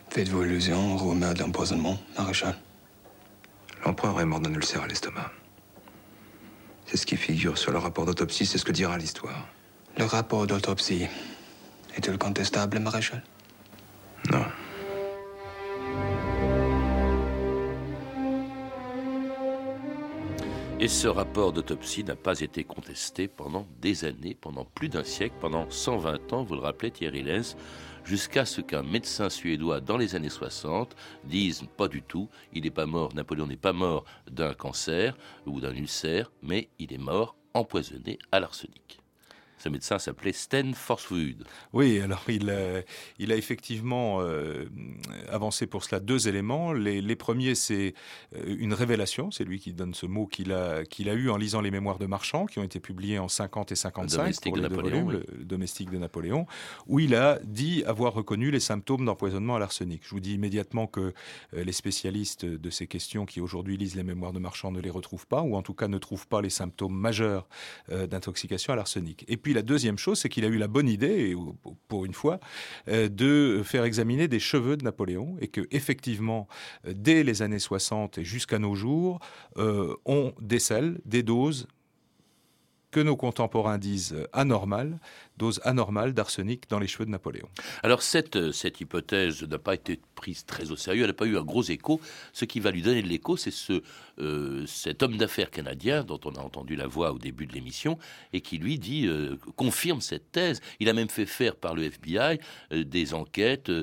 Faites-vous 0.10 0.42
allusion 0.42 0.96
au 0.96 0.98
rumeur 0.98 1.36
d'empoisonnement, 1.36 2.00
maréchal 2.18 2.58
L'empereur 3.86 4.20
est 4.20 4.26
mort 4.26 4.40
d'un 4.40 4.52
ulcère 4.56 4.82
à 4.82 4.88
l'estomac. 4.88 5.32
C'est 6.88 6.98
ce 6.98 7.06
qui 7.06 7.18
figure 7.18 7.56
sur 7.60 7.72
le 7.72 7.78
rapport 7.78 8.08
d'autopsie, 8.08 8.48
c'est 8.48 8.58
ce 8.58 8.66
que 8.66 8.72
dira 8.72 8.98
l'histoire. 8.98 9.48
Le 9.96 10.06
rapport 10.06 10.48
d'autopsie 10.48 11.06
est-il 11.96 12.18
contestable, 12.18 12.80
maréchal? 12.80 13.22
Non. 14.32 14.44
Et 20.78 20.90
ce 20.90 21.08
rapport 21.08 21.54
d'autopsie 21.54 22.04
n'a 22.04 22.18
pas 22.18 22.42
été 22.42 22.66
contesté 22.66 23.30
pendant 23.30 23.66
des 23.80 24.04
années, 24.04 24.36
pendant 24.40 24.66
plus 24.66 24.90
d'un 24.90 25.06
siècle, 25.06 25.36
pendant 25.40 25.70
120 25.70 26.34
ans, 26.34 26.44
vous 26.44 26.56
le 26.56 26.62
rappelez 26.62 26.92
Thierry 26.92 27.24
Lenz, 27.24 27.56
jusqu'à 28.04 28.46
ce 28.46 28.60
qu'un 28.60 28.84
médecin 28.84 29.30
suédois 29.30 29.80
dans 29.80 29.96
les 29.96 30.16
années 30.16 30.30
60 30.30 30.94
dise 31.24 31.64
pas 31.78 31.88
du 31.88 32.02
tout, 32.02 32.30
il 32.52 32.64
n'est 32.64 32.72
pas 32.72 32.86
mort, 32.86 33.16
Napoléon 33.16 33.48
n'est 33.48 33.56
pas 33.56 33.72
mort 33.72 34.04
d'un 34.30 34.54
cancer 34.54 35.18
ou 35.46 35.62
d'un 35.62 35.74
ulcère, 35.74 36.30
mais 36.44 36.68
il 36.78 36.92
est 36.92 36.98
mort 36.98 37.38
empoisonné 37.54 38.20
à 38.34 38.42
l'arsenic. 38.42 39.05
Ce 39.66 39.70
médecin 39.70 39.98
s'appelait 39.98 40.32
Sten 40.32 40.76
Forswood. 40.76 41.44
Oui, 41.74 42.00
alors 42.00 42.24
il, 42.28 42.52
a, 42.52 42.82
il 43.18 43.32
a 43.32 43.36
effectivement 43.36 44.22
euh, 44.22 44.66
avancé 45.28 45.66
pour 45.66 45.84
cela 45.84 46.00
deux 46.00 46.28
éléments. 46.28 46.72
Les, 46.72 47.16
premiers, 47.16 47.56
c'est 47.56 47.96
euh, 48.36 48.56
une 48.60 48.76
révélation, 48.76 49.32
c'est 49.32 49.44
lui 49.44 49.60
qui 49.60 49.74
donne 49.74 49.96
ce 49.96 50.06
mot 50.06 50.28
qu'il 50.28 50.54
a, 50.54 50.86
qu'il 50.86 51.10
a 51.10 51.14
eu 51.14 51.32
en 51.32 51.38
lisant 51.38 51.62
les 51.62 51.72
mémoires 51.72 51.98
de 51.98 52.06
Marchand, 52.06 52.46
qui 52.46 52.60
ont 52.60 52.64
été 52.64 52.80
publiés 52.80 53.18
en 53.18 53.28
50 53.28 53.72
et 53.72 53.76
55 53.76 54.40
pour 54.44 54.56
de 54.56 54.62
Napoléon, 54.62 55.06
volumes, 55.06 55.24
le 55.36 55.44
domestique 55.44 55.90
de 55.90 55.98
Napoléon, 55.98 56.46
où 56.86 57.00
il 57.00 57.16
a 57.16 57.40
dit 57.44 57.84
avoir 57.86 58.14
reconnu 58.14 58.52
les 58.52 58.60
symptômes 58.60 59.04
d'empoisonnement 59.04 59.56
à 59.56 59.60
l'arsenic. 59.60 60.04
Je 60.06 60.12
vous 60.12 60.20
dis 60.20 60.36
immédiatement 60.36 60.86
que 60.86 61.12
euh, 61.56 61.64
les 61.64 61.72
spécialistes 61.72 62.46
de 62.46 62.70
ces 62.70 62.86
questions 62.86 63.26
qui 63.26 63.42
aujourd'hui 63.42 63.78
lisent 63.78 63.96
les 63.96 64.04
mémoires 64.04 64.32
de 64.32 64.38
Marchand 64.38 64.70
ne 64.70 64.80
les 64.80 64.92
retrouvent 64.92 65.26
pas, 65.26 65.42
ou 65.42 65.56
en 65.56 65.64
tout 65.64 65.74
cas 65.74 65.88
ne 65.88 65.98
trouvent 65.98 66.28
pas 66.28 66.44
les 66.44 66.52
symptômes 66.52 66.96
majeurs 66.96 67.48
d'intoxication 67.90 68.74
à 68.74 68.76
l'arsenic. 68.76 69.26
Et 69.28 69.38
puis 69.38 69.55
la 69.56 69.64
deuxième 69.64 69.98
chose, 69.98 70.20
c'est 70.20 70.30
qu'il 70.30 70.46
a 70.46 70.48
eu 70.48 70.58
la 70.58 70.68
bonne 70.68 70.88
idée, 70.88 71.36
pour 71.88 72.06
une 72.06 72.14
fois, 72.14 72.40
euh, 72.88 73.10
de 73.10 73.62
faire 73.64 73.84
examiner 73.84 74.28
des 74.28 74.40
cheveux 74.40 74.78
de 74.78 74.84
Napoléon 74.84 75.38
et 75.42 75.48
que 75.48 75.62
effectivement, 75.72 76.48
euh, 76.88 76.94
dès 76.96 77.24
les 77.24 77.42
années 77.42 77.60
60 77.60 78.20
et 78.20 78.24
jusqu'à 78.24 78.60
nos 78.60 78.76
jours, 78.76 79.20
euh, 79.58 79.96
on 80.06 80.34
décèle 80.40 81.00
des 81.06 81.24
doses 81.24 81.68
que 82.96 83.02
nos 83.02 83.18
contemporains 83.18 83.78
disent 83.78 84.16
anormales, 84.32 85.00
dose 85.36 85.60
anormale 85.66 86.14
d'arsenic 86.14 86.70
dans 86.70 86.80
les 86.80 86.88
cheveux 86.88 87.06
de 87.06 87.10
Napoléon. 87.10 87.50
Alors 87.84 88.02
cette, 88.02 88.38
euh, 88.38 88.54
cette 88.54 88.80
hypothèse 88.80 89.44
n'a 89.44 89.60
pas 89.60 89.74
été 89.74 90.00
prise 90.16 90.46
très 90.46 90.72
au 90.72 90.78
sérieux, 90.78 91.02
elle 91.02 91.10
n'a 91.10 91.14
pas 91.14 91.26
eu 91.26 91.38
un 91.38 91.44
gros 91.44 91.64
écho. 91.64 92.00
Ce 92.32 92.46
qui 92.46 92.62
va 92.62 92.72
lui 92.72 92.82
donner 92.82 93.02
de 93.02 93.10
l'écho, 93.10 93.36
c'est 93.36 93.52
ce, 93.52 93.84
euh, 94.20 94.66
cet 94.66 95.04
homme 95.04 95.18
d'affaires 95.18 95.52
canadien 95.52 96.06
dont 96.06 96.22
on 96.24 96.36
a 96.36 96.40
entendu 96.40 96.78
la 96.78 96.88
voix 96.88 97.12
au 97.12 97.20
début 97.20 97.46
de 97.46 97.52
l'émission 97.52 98.00
et 98.32 98.40
qui 98.40 98.60
lui 98.60 98.80
dit, 98.80 99.08
euh, 99.08 99.36
confirme 99.58 100.00
cette 100.00 100.32
thèse. 100.32 100.62
Il 100.80 100.88
a 100.88 100.94
même 100.94 101.10
fait 101.10 101.26
faire 101.26 101.58
par 101.58 101.76
le 101.76 101.84
FBI 101.84 102.40
des 102.72 103.14
enquêtes 103.14 103.74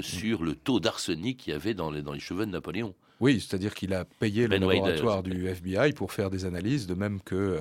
sur 0.00 0.42
le 0.42 0.54
taux 0.54 0.80
d'arsenic 0.80 1.40
qu'il 1.40 1.52
y 1.52 1.56
avait 1.56 1.74
dans 1.74 1.90
les, 1.90 2.00
dans 2.00 2.14
les 2.14 2.20
cheveux 2.20 2.46
de 2.46 2.52
Napoléon. 2.52 2.94
Oui, 3.22 3.38
c'est-à-dire 3.38 3.72
qu'il 3.72 3.94
a 3.94 4.04
payé 4.04 4.42
le 4.42 4.48
Ben 4.48 4.60
laboratoire 4.60 5.22
Weider. 5.22 5.36
du 5.36 5.46
FBI 5.46 5.92
pour 5.92 6.10
faire 6.10 6.28
des 6.28 6.44
analyses, 6.44 6.88
de 6.88 6.94
même 6.94 7.20
que 7.20 7.36
euh, 7.36 7.58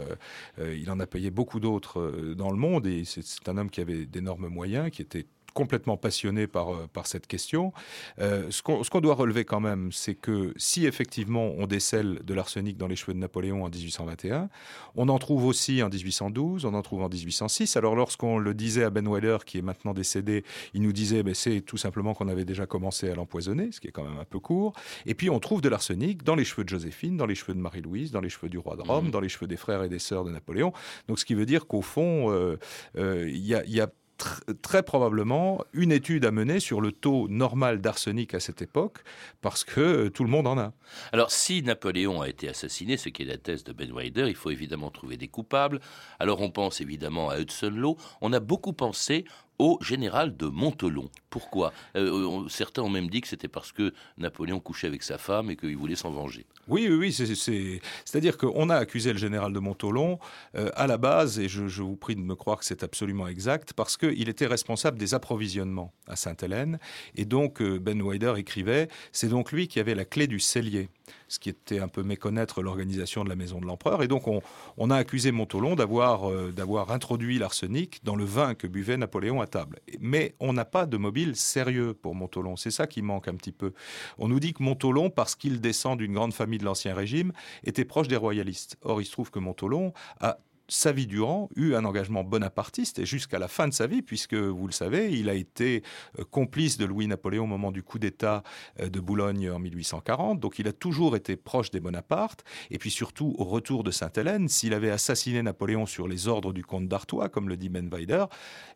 euh, 0.58 0.76
il 0.76 0.90
en 0.90 1.00
a 1.00 1.06
payé 1.06 1.30
beaucoup 1.30 1.60
d'autres 1.60 2.00
euh, 2.00 2.34
dans 2.34 2.50
le 2.50 2.58
monde. 2.58 2.88
Et 2.88 3.04
c'est 3.06 3.48
un 3.48 3.60
homme 3.60 3.70
qui 3.70 3.80
avait 3.80 4.08
d'énormes 4.08 4.48
moyens, 4.48 4.90
qui 4.90 5.04
était 5.04 5.28
complètement 5.54 5.98
passionné 5.98 6.48
par, 6.48 6.74
euh, 6.74 6.88
par 6.92 7.08
cette 7.08 7.28
question. 7.28 7.74
Euh, 8.20 8.50
ce 8.50 8.62
qu'on 8.62 9.02
doit 9.02 9.16
relever 9.16 9.46
quand 9.46 9.60
même, 9.60 9.92
c'est 9.92 10.16
que 10.16 10.54
si 10.58 10.86
effectivement 10.86 11.52
on 11.58 11.68
décèle 11.68 12.20
de 12.24 12.34
l'arsenic 12.34 12.78
dans 12.78 12.88
les 12.88 12.96
cheveux 12.96 13.14
de 13.14 13.20
Napoléon 13.20 13.64
en 13.64 13.70
1821, 13.70 14.50
on 14.96 15.10
en 15.10 15.20
trouve 15.20 15.46
aussi 15.46 15.82
en 15.84 15.90
1812, 15.90 16.66
on 16.66 16.74
en 16.74 16.82
trouve 16.82 17.02
en 17.04 17.10
1806. 17.10 17.76
Alors 17.78 17.96
lorsqu'on 17.96 18.38
le 18.38 18.54
disait 18.54 18.84
à 18.84 18.90
Ben 18.90 19.08
Weller, 19.08 19.38
qui 19.46 19.58
est 19.58 19.62
maintenant 19.62 19.94
décédé, 19.94 20.44
il 20.74 20.82
nous 20.82 20.94
disait 20.94 21.24
ben, 21.24 21.34
c'est 21.34 21.62
tout 21.62 21.78
simplement 21.78 22.14
qu'on 22.14 22.28
avait 22.28 22.46
déjà 22.46 22.66
commencé 22.66 23.10
à 23.10 23.16
l'empoisonner, 23.16 23.72
ce 23.72 23.80
qui 23.80 23.88
est 23.88 23.92
quand 23.92 24.04
même 24.04 24.20
un 24.20 24.26
peu 24.26 24.40
court. 24.40 24.74
Et 25.06 25.16
puis 25.16 25.30
on 25.30 25.40
trouve 25.40 25.62
de 25.62 25.70
l'arsenic 25.70 26.24
dans 26.24 26.36
les 26.36 26.46
cheveux 26.46 26.64
de 26.64 26.70
Joséphine, 26.70 27.18
dans 27.18 27.26
les 27.26 27.36
cheveux 27.36 27.54
de 27.54 27.60
Marie-Louise, 27.60 28.12
dans 28.12 28.22
les 28.22 28.30
cheveux 28.30 28.50
du 28.50 28.58
roi 28.58 28.76
de 28.76 28.82
Rome, 28.82 29.06
Mhm. 29.06 29.12
dans 29.12 29.20
les 29.20 29.30
cheveux 29.30 29.48
des 29.48 29.58
frères 29.58 29.84
et 29.84 29.90
des 29.90 30.00
sœurs 30.00 30.24
de 30.24 30.32
Napoléon. 30.32 30.74
Donc 31.08 31.20
ce 31.20 31.26
qui 31.26 31.34
veut 31.34 31.46
dire 31.46 31.68
qu'au 31.68 31.82
fond, 31.82 32.32
euh, 32.32 32.58
euh, 32.98 33.30
il 33.30 33.46
y 33.46 33.56
a, 33.56 33.64
il 33.66 33.74
y 33.74 33.82
a 33.82 33.90
tr- 34.22 34.42
très 34.62 34.84
probablement 34.84 35.64
une 35.74 35.92
étude 35.92 36.26
à 36.26 36.32
mener 36.32 36.60
sur 36.60 36.82
le 36.82 36.92
taux 36.92 37.28
normal 37.28 37.82
d'arsenic 37.82 38.34
à 38.34 38.40
cette 38.40 38.62
époque, 38.62 39.00
parce 39.42 39.64
que 39.64 39.82
euh, 39.82 40.10
tout 40.10 40.24
le 40.24 40.30
monde 40.30 40.48
en 40.48 40.58
a. 40.58 40.74
Alors, 41.12 41.32
si 41.32 41.64
Napoléon 41.64 42.22
a 42.22 42.30
été 42.30 42.48
assassiné, 42.50 42.98
ce 42.98 43.10
qui 43.10 43.24
est 43.24 43.26
la 43.26 43.38
thèse 43.38 43.64
de 43.64 43.74
Ben 43.74 43.92
Weider, 43.92 44.28
il 44.28 44.36
faut 44.36 44.52
évidemment 44.52 44.92
trouver 44.92 45.18
des 45.18 45.28
coupables. 45.28 45.80
Alors, 46.20 46.42
on 46.42 46.52
pense 46.52 46.82
évidemment 46.82 47.30
à 47.30 47.40
Hudson 47.40 47.74
Law. 47.76 47.98
On 48.22 48.34
a 48.34 48.40
beaucoup 48.40 48.74
pensé 48.74 49.26
au 49.62 49.78
général 49.82 50.36
de 50.36 50.48
Montolon. 50.48 51.10
Pourquoi 51.30 51.72
Euh, 51.96 52.12
on- 52.12 52.50
Certains 52.50 52.82
ont 52.82 52.90
même 52.90 53.10
dit 53.12 53.22
que 53.22 53.28
c'était 53.28 53.48
parce 53.48 53.72
que 53.72 53.94
Napoléon 54.18 54.60
couchait 54.60 54.88
avec 54.88 55.04
sa 55.04 55.20
femme 55.20 55.52
et 55.52 55.56
qu'il 55.56 55.78
voulait 55.78 55.96
s'en 55.96 56.10
venger. 56.12 56.46
Oui, 56.68 56.88
oui, 56.90 56.96
oui. 56.96 57.14
c'est- 57.14 57.36
C'est, 57.36 57.80
c'est-à-dire 58.06 58.38
qu'on 58.38 58.70
a 58.70 58.76
accusé 58.76 59.14
le 59.14 59.20
général 59.20 59.54
de 59.54 59.60
Montolon 59.60 60.18
euh, 60.56 60.70
à 60.76 60.88
la 60.88 60.98
base, 60.98 61.38
et 61.40 61.48
je, 61.48 61.62
vous 61.84 61.96
prie 61.96 62.16
de 62.16 62.22
me 62.22 62.36
croire 62.36 62.58
que 62.58 62.66
c'est 62.66 62.84
absolument 62.84 63.28
exact, 63.28 63.74
parce 63.74 63.98
qu'il 63.98 64.28
était 64.30 64.48
responsable 64.48 64.98
des 64.98 65.14
approvisionnements 65.14 65.94
à 66.08 66.16
Sainte-Hélène. 66.16 66.80
Et 67.16 67.26
donc, 67.26 67.62
euh, 67.62 67.78
Ben 67.80 68.02
Weider 68.02 68.34
écrivait, 68.38 68.88
c'est 69.12 69.28
donc 69.30 69.52
lui 69.52 69.68
qui 69.68 69.80
avait 69.80 69.96
la 69.96 70.06
clé 70.06 70.26
du 70.28 70.40
cellier, 70.40 70.90
ce 71.28 71.40
qui 71.40 71.50
était 71.50 71.80
un 71.80 71.88
peu 71.88 72.04
méconnaître 72.04 72.62
l'organisation 72.62 73.24
de 73.24 73.30
la 73.30 73.36
maison 73.36 73.60
de 73.60 73.66
l'empereur. 73.66 74.04
Et 74.04 74.08
donc, 74.08 74.24
on, 74.28 74.90
a 74.90 74.96
accusé 74.96 75.32
Montolon 75.32 75.76
d'avoir, 75.76 76.30
euh, 76.30 76.52
d'avoir 76.52 76.92
introduit 76.92 77.40
l'arsenic 77.40 78.04
dans 78.04 78.16
le 78.16 78.26
vin 78.26 78.56
que 78.56 78.68
buvait 78.68 78.98
Napoléon 78.98 79.42
à 79.42 79.48
table. 79.48 79.80
Mais 80.00 80.36
on 80.40 80.54
n'a 80.54 80.66
pas 80.66 80.86
de 80.86 80.98
mobile 80.98 81.36
sérieux 81.36 81.94
pour 81.94 82.16
Montolon. 82.16 82.56
C'est 82.58 82.72
ça 82.72 82.88
qui 82.88 83.02
manque 83.02 83.28
un 83.28 83.36
petit 83.36 83.52
peu. 83.52 83.74
On 84.18 84.28
nous 84.28 84.40
dit 84.40 84.54
que 84.54 84.64
Montolon, 84.64 85.10
parce 85.10 85.36
qu'il 85.36 85.62
descend 85.62 85.98
d'une 85.98 86.14
grande 86.14 86.34
famille 86.34 86.60
de 86.60 86.66
l'Ancien 86.66 86.94
Régime, 86.94 87.32
était 87.64 87.86
proche 87.86 88.08
des 88.08 88.18
royalistes. 88.18 88.78
Or, 88.82 89.02
il 89.02 89.06
se 89.06 89.12
trouve 89.12 89.32
que 89.32 89.40
Montolon 89.40 89.94
a 90.20 90.38
sa 90.72 90.94
vie 90.94 91.06
durant, 91.06 91.50
eu 91.58 91.76
un 91.76 91.84
engagement 91.84 92.24
bonapartiste 92.24 93.00
et 93.00 93.06
jusqu'à 93.06 93.40
la 93.40 93.50
fin 93.50 93.68
de 93.68 93.74
sa 93.74 93.88
vie, 93.88 94.02
puisque 94.02 94.36
vous 94.36 94.68
le 94.68 94.72
savez, 94.72 95.12
il 95.12 95.28
a 95.28 95.34
été 95.34 95.84
euh, 96.18 96.24
complice 96.24 96.78
de 96.78 96.86
Louis-Napoléon 96.86 97.44
au 97.44 97.48
moment 97.48 97.72
du 97.72 97.84
coup 97.84 98.00
d'État 98.00 98.42
euh, 98.80 98.90
de 98.90 99.00
Boulogne 99.02 99.52
en 99.52 99.60
1840. 99.60 100.40
Donc 100.40 100.60
il 100.60 100.70
a 100.70 100.72
toujours 100.72 101.18
été 101.18 101.36
proche 101.36 101.72
des 101.72 101.82
Bonapartes. 101.82 102.46
Et 102.70 102.78
puis 102.78 102.90
surtout, 102.90 103.36
au 103.38 103.44
retour 103.44 103.84
de 103.84 103.92
Sainte-Hélène, 103.92 104.48
s'il 104.48 104.74
avait 104.74 104.92
assassiné 104.92 105.44
Napoléon 105.44 105.86
sur 105.86 106.08
les 106.08 106.30
ordres 106.30 106.54
du 106.54 106.64
comte 106.64 106.88
d'Artois, 106.88 107.28
comme 107.28 107.50
le 107.50 107.58
dit 107.58 107.70
Menweider, 107.70 108.26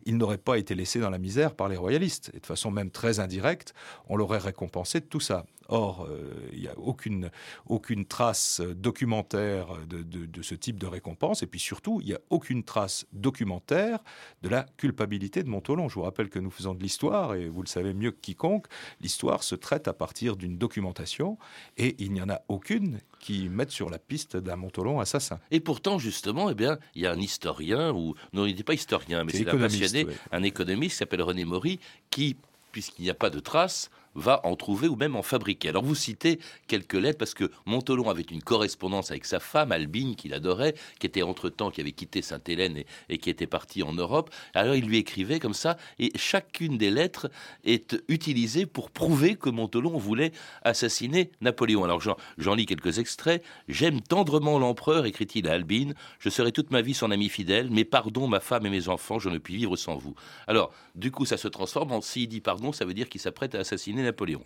il 0.04 0.18
n'aurait 0.18 0.36
pas 0.36 0.58
été 0.58 0.74
laissé 0.74 1.00
dans 1.00 1.10
la 1.10 1.18
misère 1.18 1.54
par 1.54 1.70
les 1.70 1.76
royalistes. 1.78 2.30
Et 2.34 2.40
de 2.40 2.46
façon 2.46 2.70
même 2.70 2.90
très 2.90 3.20
indirecte, 3.20 3.72
on 4.08 4.16
l'aurait 4.16 4.36
récompensé 4.36 5.00
de 5.00 5.06
tout 5.06 5.20
ça. 5.20 5.46
Or, 5.68 6.08
il 6.52 6.60
n'y 6.60 6.68
a 6.68 6.78
aucune, 6.78 7.30
aucune 7.66 8.06
trace 8.06 8.60
documentaire 8.60 9.66
de, 9.88 10.02
de, 10.02 10.42
ce 10.42 10.54
type 10.54 10.78
de 10.78 10.86
récompense. 10.86 11.42
Et 11.42 11.46
puis 11.46 11.60
surtout, 11.60 12.00
il 12.00 12.08
n'y 12.08 12.14
a 12.14 12.20
aucune 12.30 12.62
trace 12.62 13.06
documentaire 13.12 13.98
de 14.42 14.48
la 14.48 14.64
culpabilité 14.76 15.42
de 15.42 15.48
Montolon. 15.48 15.88
Je 15.88 15.94
vous 15.94 16.02
rappelle 16.02 16.28
que 16.28 16.38
nous 16.38 16.50
faisons 16.50 16.74
de 16.74 16.82
l'histoire, 16.82 17.34
et 17.34 17.48
vous 17.48 17.62
le 17.62 17.68
savez 17.68 17.94
mieux 17.94 18.10
que 18.10 18.20
quiconque, 18.20 18.66
l'histoire 19.00 19.42
se 19.42 19.54
traite 19.54 19.88
à 19.88 19.92
partir 19.92 20.36
d'une 20.36 20.58
documentation, 20.58 21.38
et 21.76 21.96
il 21.98 22.12
n'y 22.12 22.20
en 22.20 22.28
a 22.28 22.40
aucune 22.48 23.00
qui 23.20 23.48
mette 23.48 23.70
sur 23.70 23.90
la 23.90 23.98
piste 23.98 24.36
d'un 24.36 24.56
Montolon 24.56 25.00
assassin. 25.00 25.40
Et 25.50 25.60
pourtant, 25.60 25.98
justement, 25.98 26.50
eh 26.50 26.54
bien, 26.54 26.78
il 26.94 27.02
y 27.02 27.06
a 27.06 27.12
un 27.12 27.20
historien, 27.20 27.92
ou 27.92 28.14
non, 28.32 28.46
il 28.46 28.56
n'est 28.56 28.62
pas 28.62 28.74
historien, 28.74 29.24
mais 29.24 29.32
c'est 29.32 29.48
un 29.48 29.58
passionné, 29.58 30.06
un 30.32 30.42
économiste 30.42 30.92
qui 30.92 30.98
s'appelle 30.98 31.22
René 31.22 31.44
Maury, 31.44 31.80
qui, 32.10 32.36
puisqu'il 32.72 33.02
n'y 33.02 33.10
a 33.10 33.14
pas 33.14 33.30
de 33.30 33.40
traces, 33.40 33.90
va 34.16 34.40
en 34.44 34.56
trouver 34.56 34.88
ou 34.88 34.96
même 34.96 35.16
en 35.16 35.22
fabriquer. 35.22 35.68
Alors 35.68 35.84
vous 35.84 35.94
citez 35.94 36.40
quelques 36.66 36.94
lettres 36.94 37.18
parce 37.18 37.34
que 37.34 37.50
Montolon 37.66 38.10
avait 38.10 38.22
une 38.22 38.42
correspondance 38.42 39.10
avec 39.10 39.24
sa 39.24 39.40
femme, 39.40 39.72
Albine, 39.72 40.16
qu'il 40.16 40.34
adorait, 40.34 40.74
qui 40.98 41.06
était 41.06 41.22
entre-temps, 41.22 41.70
qui 41.70 41.80
avait 41.80 41.92
quitté 41.92 42.22
Sainte-Hélène 42.22 42.82
et, 43.08 43.18
qui 43.18 43.30
était 43.30 43.46
partie 43.46 43.82
en 43.82 43.92
Europe. 43.92 44.30
Alors 44.54 44.74
il 44.74 44.86
lui 44.86 44.98
écrivait 44.98 45.38
comme 45.38 45.54
ça, 45.54 45.76
et 45.98 46.10
chacune 46.16 46.78
des 46.78 46.90
lettres 46.90 47.30
est 47.64 47.96
utilisée 48.08 48.66
pour 48.66 48.90
prouver 48.90 49.36
que 49.36 49.50
Montolon 49.50 49.96
voulait 49.98 50.32
assassiner 50.62 51.30
Napoléon. 51.40 51.84
Alors 51.84 52.00
j'en 52.38 52.54
lis 52.54 52.66
quelques 52.66 52.98
extraits. 52.98 53.42
J'aime 53.68 54.00
tendrement 54.00 54.58
l'empereur, 54.58 55.06
écrit-il 55.06 55.48
à 55.48 55.52
Albine. 55.52 55.94
Je 56.18 56.30
serai 56.30 56.52
toute 56.52 56.70
ma 56.70 56.82
vie 56.82 56.94
son 56.94 57.10
ami 57.10 57.28
fidèle, 57.28 57.68
mais 57.70 57.84
pardon 57.84 58.26
ma 58.26 58.40
femme 58.40 58.66
et 58.66 58.70
mes 58.70 58.88
enfants, 58.88 59.18
je 59.18 59.28
ne 59.28 59.38
puis 59.38 59.56
vivre 59.56 59.76
sans 59.76 59.96
vous. 59.96 60.14
Alors, 60.46 60.72
du 60.94 61.10
coup, 61.10 61.26
ça 61.26 61.36
se 61.36 61.48
transforme 61.48 61.92
en 61.92 62.00
s'il 62.00 62.28
dit 62.28 62.40
pardon, 62.40 62.72
ça 62.72 62.84
veut 62.84 62.94
dire 62.94 63.08
qu'il 63.08 63.20
s'apprête 63.20 63.54
à 63.54 63.58
assassiner 63.58 64.02
Napoléon. 64.06 64.42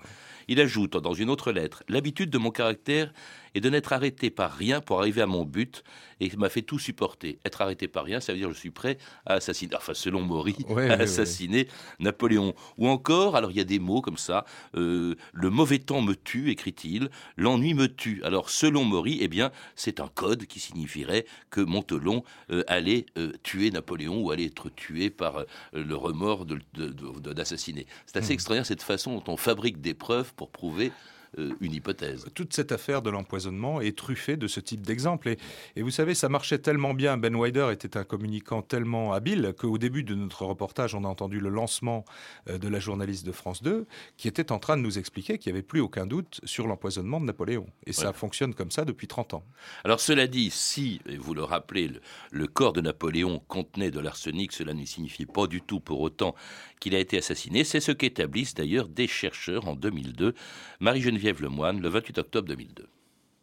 Il 0.48 0.60
ajoute 0.60 0.96
dans 0.96 1.14
une 1.14 1.30
autre 1.30 1.52
lettre 1.52 1.84
L'habitude 1.88 2.30
de 2.30 2.38
mon 2.38 2.50
caractère 2.50 3.12
est 3.54 3.60
de 3.60 3.70
n'être 3.70 3.92
arrêté 3.92 4.30
par 4.30 4.52
rien 4.52 4.80
pour 4.80 5.00
arriver 5.00 5.22
à 5.22 5.26
mon 5.26 5.44
but 5.44 5.82
et 6.20 6.30
m'a 6.36 6.48
fait 6.48 6.62
tout 6.62 6.78
supporter. 6.78 7.38
Être 7.44 7.62
arrêté 7.62 7.88
par 7.88 8.04
rien, 8.04 8.20
ça 8.20 8.32
veut 8.32 8.38
dire 8.38 8.50
je 8.50 8.58
suis 8.58 8.70
prêt 8.70 8.98
à 9.26 9.34
assassiner, 9.34 9.74
enfin 9.76 9.94
selon 9.94 10.20
Maury, 10.20 10.56
à 10.76 10.94
assassiner 10.94 11.68
Napoléon. 11.98 12.54
Ou 12.78 12.88
encore, 12.88 13.36
alors 13.36 13.50
il 13.50 13.56
y 13.56 13.60
a 13.60 13.64
des 13.64 13.78
mots 13.78 14.00
comme 14.00 14.18
ça, 14.18 14.44
euh, 14.74 15.14
le 15.32 15.50
mauvais 15.50 15.78
temps 15.78 16.02
me 16.02 16.14
tue, 16.14 16.50
écrit-il, 16.50 17.10
l'ennui 17.36 17.74
me 17.74 17.88
tue. 17.88 18.22
Alors 18.24 18.50
selon 18.50 18.84
Maury, 18.84 19.18
eh 19.20 19.28
bien 19.28 19.50
c'est 19.74 20.00
un 20.00 20.08
code 20.08 20.46
qui 20.46 20.60
signifierait 20.60 21.24
que 21.50 21.60
Montelon 21.60 22.22
euh, 22.50 22.62
allait 22.66 23.06
euh, 23.16 23.32
tuer 23.42 23.70
Napoléon 23.70 24.20
ou 24.20 24.30
allait 24.30 24.46
être 24.46 24.68
tué 24.68 25.10
par 25.10 25.44
le 25.72 25.94
remords 25.94 26.46
d'assassiner. 26.46 27.86
c'est 28.06 28.18
assez 28.18 28.32
mmh. 28.32 28.34
extraordinaire 28.34 28.66
cette 28.66 28.82
façon 28.82 29.14
dont 29.14 29.32
on 29.32 29.36
fabrique 29.36 29.80
des 29.80 29.94
preuves 29.94 30.34
pour 30.34 30.50
prouver 30.50 30.92
une 31.36 31.72
hypothèse. 31.72 32.26
Toute 32.34 32.52
cette 32.52 32.72
affaire 32.72 33.02
de 33.02 33.10
l'empoisonnement 33.10 33.80
est 33.80 33.96
truffée 33.96 34.36
de 34.36 34.46
ce 34.46 34.60
type 34.60 34.84
d'exemple. 34.84 35.36
Et, 35.76 35.82
vous 35.82 35.90
savez, 35.90 36.14
ça 36.14 36.28
marchait 36.28 36.58
tellement 36.58 36.94
bien. 36.94 37.16
Ben 37.16 37.34
Wider 37.34 37.68
était 37.72 37.96
un 37.96 38.04
communicant 38.04 38.62
tellement 38.62 39.12
habile 39.12 39.54
qu'au 39.56 39.78
début 39.78 40.02
de 40.02 40.14
notre 40.14 40.44
reportage, 40.44 40.94
on 40.94 41.04
a 41.04 41.08
entendu 41.08 41.40
le 41.40 41.48
lancement 41.48 42.04
euh, 42.48 42.58
de 42.58 42.68
la 42.68 42.80
journaliste 42.80 43.24
de 43.24 43.32
France 43.32 43.62
2 43.62 43.86
qui 44.16 44.28
était 44.28 44.52
en 44.52 44.58
train 44.58 44.76
de 44.76 44.82
nous 44.82 44.98
expliquer 44.98 45.38
qu'il 45.38 45.52
n'y 45.52 45.58
avait 45.58 45.66
plus 45.66 45.80
aucun 45.80 46.06
doute 46.06 46.40
sur 46.44 46.66
l'empoisonnement 46.66 47.20
de 47.20 47.26
Napoléon. 47.26 47.66
Et 47.86 47.92
ça 47.92 48.12
fonctionne 48.12 48.54
comme 48.54 48.70
ça 48.70 48.84
depuis 48.84 49.06
30 49.06 49.34
ans. 49.34 49.44
Alors 49.84 50.00
cela 50.00 50.26
dit, 50.26 50.50
si, 50.50 51.00
vous 51.18 51.34
le 51.34 51.44
rappelez, 51.44 51.90
le, 52.30 52.46
corps 52.46 52.72
de 52.72 52.80
Napoléon 52.80 53.40
contenait 53.46 53.90
de 53.90 54.00
l'arsenic, 54.00 54.52
cela 54.52 54.74
ne 54.74 54.84
signifie 54.84 55.26
pas 55.26 55.46
du 55.46 55.60
tout 55.60 55.80
pour 55.80 56.00
autant 56.00 56.34
qu'il 56.80 56.94
a 56.94 56.98
été 56.98 57.18
assassiné. 57.18 57.64
C'est 57.64 57.80
ce 57.80 57.92
qu'établissent 57.92 58.54
d'ailleurs 58.54 58.88
des 58.88 59.06
chercheurs 59.06 59.68
en 59.68 59.76
2002. 59.76 60.34
Marie-Geneviève 60.80 61.19
Lemoine, 61.40 61.80
le 61.80 61.88
28 61.88 62.18
octobre 62.18 62.48
2002. 62.48 62.88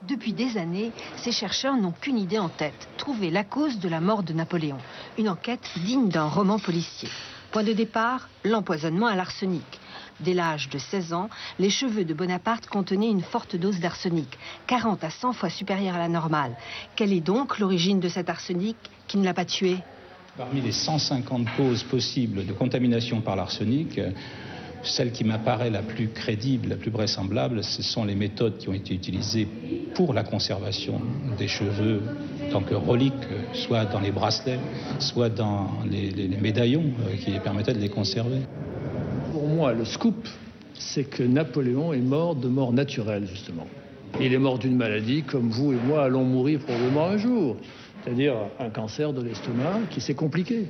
Depuis 0.08 0.34
des 0.34 0.58
années, 0.58 0.92
ces 1.18 1.32
chercheurs 1.32 1.76
n'ont 1.76 1.92
qu'une 1.92 2.18
idée 2.18 2.38
en 2.38 2.50
tête, 2.50 2.88
trouver 2.98 3.32
la 3.32 3.44
cause 3.44 3.80
de 3.80 3.90
la 3.90 4.00
mort 4.00 4.24
de 4.24 4.34
Napoléon. 4.34 4.78
Une 5.18 5.30
enquête 5.30 5.68
digne 5.84 6.10
d'un 6.10 6.28
roman 6.28 6.60
policier. 6.60 7.10
Point 7.52 7.64
de 7.64 7.74
départ, 7.74 8.30
l'empoisonnement 8.44 9.08
à 9.08 9.16
l'arsenic. 9.16 9.66
Dès 10.20 10.34
l'âge 10.34 10.70
de 10.70 10.78
16 10.78 11.14
ans, 11.14 11.30
les 11.60 11.70
cheveux 11.70 12.06
de 12.06 12.14
Bonaparte 12.14 12.68
contenaient 12.68 13.10
une 13.10 13.22
forte 13.22 13.56
dose 13.56 13.80
d'arsenic, 13.80 14.38
40 14.68 15.04
à 15.04 15.10
100 15.10 15.34
fois 15.34 15.50
supérieure 15.50 15.96
à 15.96 16.00
la 16.00 16.10
normale. 16.10 16.56
Quelle 16.96 17.14
est 17.14 17.22
donc 17.22 17.60
l'origine 17.60 18.00
de 18.00 18.10
cet 18.10 18.30
arsenic 18.30 18.78
qui 19.08 19.18
ne 19.18 19.26
l'a 19.26 19.34
pas 19.34 19.46
tué? 19.46 19.78
Parmi 20.38 20.62
les 20.62 20.72
150 20.72 21.48
causes 21.56 21.84
possibles 21.84 22.46
de 22.46 22.54
contamination 22.54 23.22
par 23.22 23.36
l'arsenic, 23.36 24.00
celle 24.90 25.12
qui 25.12 25.24
m'apparaît 25.24 25.70
la 25.70 25.82
plus 25.82 26.10
crédible, 26.10 26.70
la 26.70 26.76
plus 26.76 26.92
vraisemblable, 26.92 27.64
ce 27.64 27.82
sont 27.82 28.06
les 28.06 28.16
méthodes 28.16 28.58
qui 28.58 28.70
ont 28.70 28.74
été 28.74 28.94
utilisées 28.94 29.48
pour 29.96 30.14
la 30.14 30.24
conservation 30.24 31.02
des 31.38 31.48
cheveux 31.48 32.02
tant 32.52 32.62
que 32.62 32.76
reliques, 32.76 33.14
soit 33.54 33.86
dans 33.86 34.00
les 34.00 34.12
bracelets, 34.12 34.60
soit 35.00 35.30
dans 35.30 35.70
les, 35.90 36.28
médaillons 36.42 36.86
euh, 37.08 37.16
qui 37.16 37.32
permettaient 37.40 37.74
de 37.74 37.80
les 37.80 37.90
conserver. 37.90 38.40
Pour 39.32 39.48
moi, 39.48 39.74
le 39.74 39.86
scoop, 39.86 40.28
c'est 40.74 41.04
que 41.04 41.24
Napoléon 41.24 41.94
est 41.94 42.02
mort 42.02 42.36
de 42.36 42.48
mort 42.48 42.72
naturelle, 42.72 43.28
justement. 43.28 43.68
Il 44.22 44.34
est 44.34 44.40
mort 44.40 44.58
d'une 44.58 44.76
maladie 44.76 45.24
comme 45.24 45.50
vous 45.50 45.74
et 45.74 45.76
moi 45.76 46.06
allons 46.06 46.24
mourir 46.24 46.60
probablement 46.60 47.08
un 47.08 47.18
jour 47.18 47.58
c'est-à-dire 48.08 48.36
un 48.60 48.70
cancer 48.70 49.12
de 49.12 49.22
l'estomac 49.22 49.82
qui 49.90 50.00
s'est 50.00 50.14
compliqué. 50.14 50.68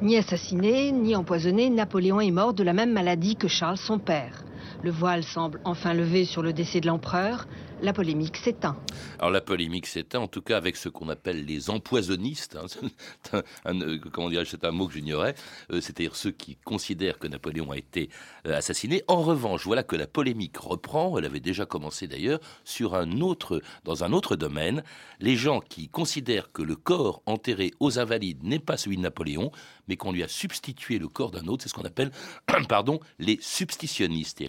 Ni 0.00 0.16
assassiné, 0.16 0.92
ni 0.92 1.16
empoisonné, 1.16 1.70
Napoléon 1.70 2.20
est 2.20 2.30
mort 2.30 2.52
de 2.54 2.62
la 2.62 2.72
même 2.72 2.92
maladie 2.92 3.36
que 3.36 3.48
Charles 3.48 3.78
son 3.78 3.98
père. 3.98 4.44
Le 4.82 4.90
voile 4.90 5.22
semble 5.22 5.60
enfin 5.64 5.94
levé 5.94 6.24
sur 6.24 6.42
le 6.42 6.52
décès 6.52 6.80
de 6.80 6.86
l'empereur 6.86 7.46
la 7.82 7.92
polémique 7.92 8.36
s'éteint. 8.36 8.76
Alors 9.18 9.30
la 9.30 9.40
polémique 9.40 9.86
s'éteint, 9.86 10.20
en 10.20 10.28
tout 10.28 10.40
cas 10.40 10.56
avec 10.56 10.76
ce 10.76 10.88
qu'on 10.88 11.08
appelle 11.08 11.44
les 11.44 11.70
empoisonnistes. 11.70 12.56
Hein, 12.56 13.42
euh, 13.66 13.98
comment 14.12 14.30
c'est 14.44 14.64
un 14.64 14.70
mot 14.70 14.86
que 14.86 14.94
j'ignorais. 14.94 15.34
Euh, 15.70 15.80
c'est-à-dire 15.80 16.16
ceux 16.16 16.30
qui 16.30 16.56
considèrent 16.64 17.18
que 17.18 17.26
Napoléon 17.26 17.70
a 17.70 17.76
été 17.76 18.08
euh, 18.46 18.56
assassiné. 18.56 19.02
En 19.08 19.22
revanche, 19.22 19.64
voilà 19.64 19.82
que 19.82 19.96
la 19.96 20.06
polémique 20.06 20.56
reprend. 20.56 21.18
Elle 21.18 21.24
avait 21.24 21.40
déjà 21.40 21.66
commencé 21.66 22.06
d'ailleurs 22.06 22.40
sur 22.64 22.94
un 22.94 23.20
autre, 23.20 23.60
dans 23.84 24.04
un 24.04 24.12
autre 24.12 24.36
domaine. 24.36 24.82
Les 25.20 25.36
gens 25.36 25.60
qui 25.60 25.88
considèrent 25.88 26.52
que 26.52 26.62
le 26.62 26.76
corps 26.76 27.22
enterré 27.26 27.72
aux 27.80 27.98
Invalides 27.98 28.42
n'est 28.42 28.58
pas 28.58 28.76
celui 28.76 28.96
de 28.96 29.02
Napoléon, 29.02 29.50
mais 29.88 29.96
qu'on 29.96 30.12
lui 30.12 30.22
a 30.22 30.28
substitué 30.28 30.98
le 30.98 31.08
corps 31.08 31.30
d'un 31.30 31.46
autre, 31.46 31.62
c'est 31.62 31.68
ce 31.68 31.74
qu'on 31.74 31.84
appelle, 31.84 32.10
pardon, 32.68 33.00
les 33.18 33.38
substitionnistes, 33.40 34.40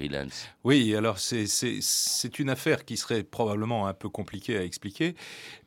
Oui, 0.63 0.95
alors 0.95 1.17
c'est 1.19 2.39
une 2.39 2.49
affaire 2.49 2.85
qui 2.85 2.97
serait 2.97 3.23
probablement 3.23 3.87
un 3.87 3.93
peu 3.93 4.09
compliqué 4.09 4.57
à 4.57 4.63
expliquer, 4.63 5.15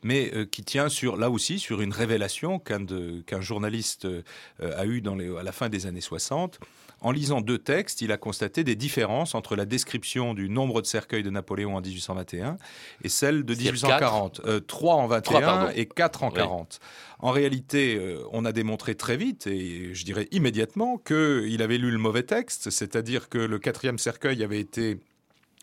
mais 0.03 0.31
euh, 0.33 0.45
qui 0.45 0.63
tient 0.63 0.89
sur, 0.89 1.17
là 1.17 1.29
aussi 1.29 1.59
sur 1.59 1.81
une 1.81 1.93
révélation 1.93 2.59
qu'un 2.59 3.41
journaliste 3.41 4.05
euh, 4.05 4.21
a 4.59 4.85
eue 4.85 5.01
dans 5.01 5.15
les, 5.15 5.35
à 5.35 5.43
la 5.43 5.51
fin 5.51 5.69
des 5.69 5.87
années 5.87 6.01
60. 6.01 6.59
En 7.03 7.11
lisant 7.11 7.41
deux 7.41 7.57
textes, 7.57 8.01
il 8.01 8.11
a 8.11 8.17
constaté 8.17 8.63
des 8.63 8.75
différences 8.75 9.33
entre 9.33 9.55
la 9.55 9.65
description 9.65 10.35
du 10.35 10.49
nombre 10.49 10.83
de 10.83 10.85
cercueils 10.85 11.23
de 11.23 11.31
Napoléon 11.31 11.75
en 11.75 11.81
1821 11.81 12.57
et 13.03 13.09
celle 13.09 13.43
de 13.43 13.55
1840. 13.55 14.41
Euh, 14.45 14.59
trois 14.59 14.95
en 14.95 15.07
21 15.07 15.69
et 15.69 15.87
quatre 15.87 16.21
en 16.21 16.29
40. 16.29 16.79
En 17.17 17.31
réalité, 17.31 17.99
on 18.31 18.45
a 18.45 18.51
démontré 18.51 18.95
très 18.95 19.15
vite, 19.15 19.45
et 19.45 19.93
je 19.93 20.05
dirais 20.05 20.27
immédiatement, 20.31 20.97
qu'il 20.97 21.61
avait 21.61 21.77
lu 21.77 21.91
le 21.91 21.99
mauvais 21.99 22.23
texte, 22.23 22.71
c'est-à-dire 22.71 23.29
que 23.29 23.37
le 23.37 23.59
quatrième 23.59 23.99
cercueil 23.99 24.30
avait 24.43 24.59
été 24.59 24.99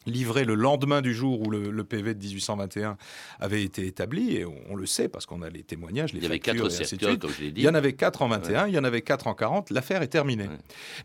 livré 0.06 0.44
le 0.44 0.54
lendemain 0.54 1.02
du 1.02 1.14
jour 1.14 1.40
où 1.40 1.50
le, 1.50 1.84
PV 1.84 2.14
de 2.14 2.20
1821 2.20 2.96
avait 3.40 3.62
été 3.62 3.86
établi, 3.86 4.36
et 4.36 4.44
on, 4.44 4.74
le 4.74 4.86
sait 4.86 5.08
parce 5.08 5.26
qu'on 5.26 5.42
a 5.42 5.50
les 5.50 5.62
témoignages, 5.62 6.12
les 6.12 6.20
il 6.20 6.22
y 6.22 6.26
avait 6.26 6.38
quatre 6.38 6.68
cercueils, 6.70 7.18
comme 7.18 7.30
je 7.30 7.42
l'ai 7.42 7.52
dit. 7.52 7.60
Il 7.60 7.64
y 7.64 7.68
en 7.68 7.74
avait 7.74 7.92
quatre 7.92 8.22
en 8.22 8.28
21, 8.28 8.68
il 8.68 8.74
y 8.74 8.78
en 8.78 8.84
avait 8.84 9.02
quatre 9.02 9.26
en 9.26 9.34
40, 9.34 9.70
l'affaire 9.70 10.02
est 10.02 10.08
terminée. 10.08 10.48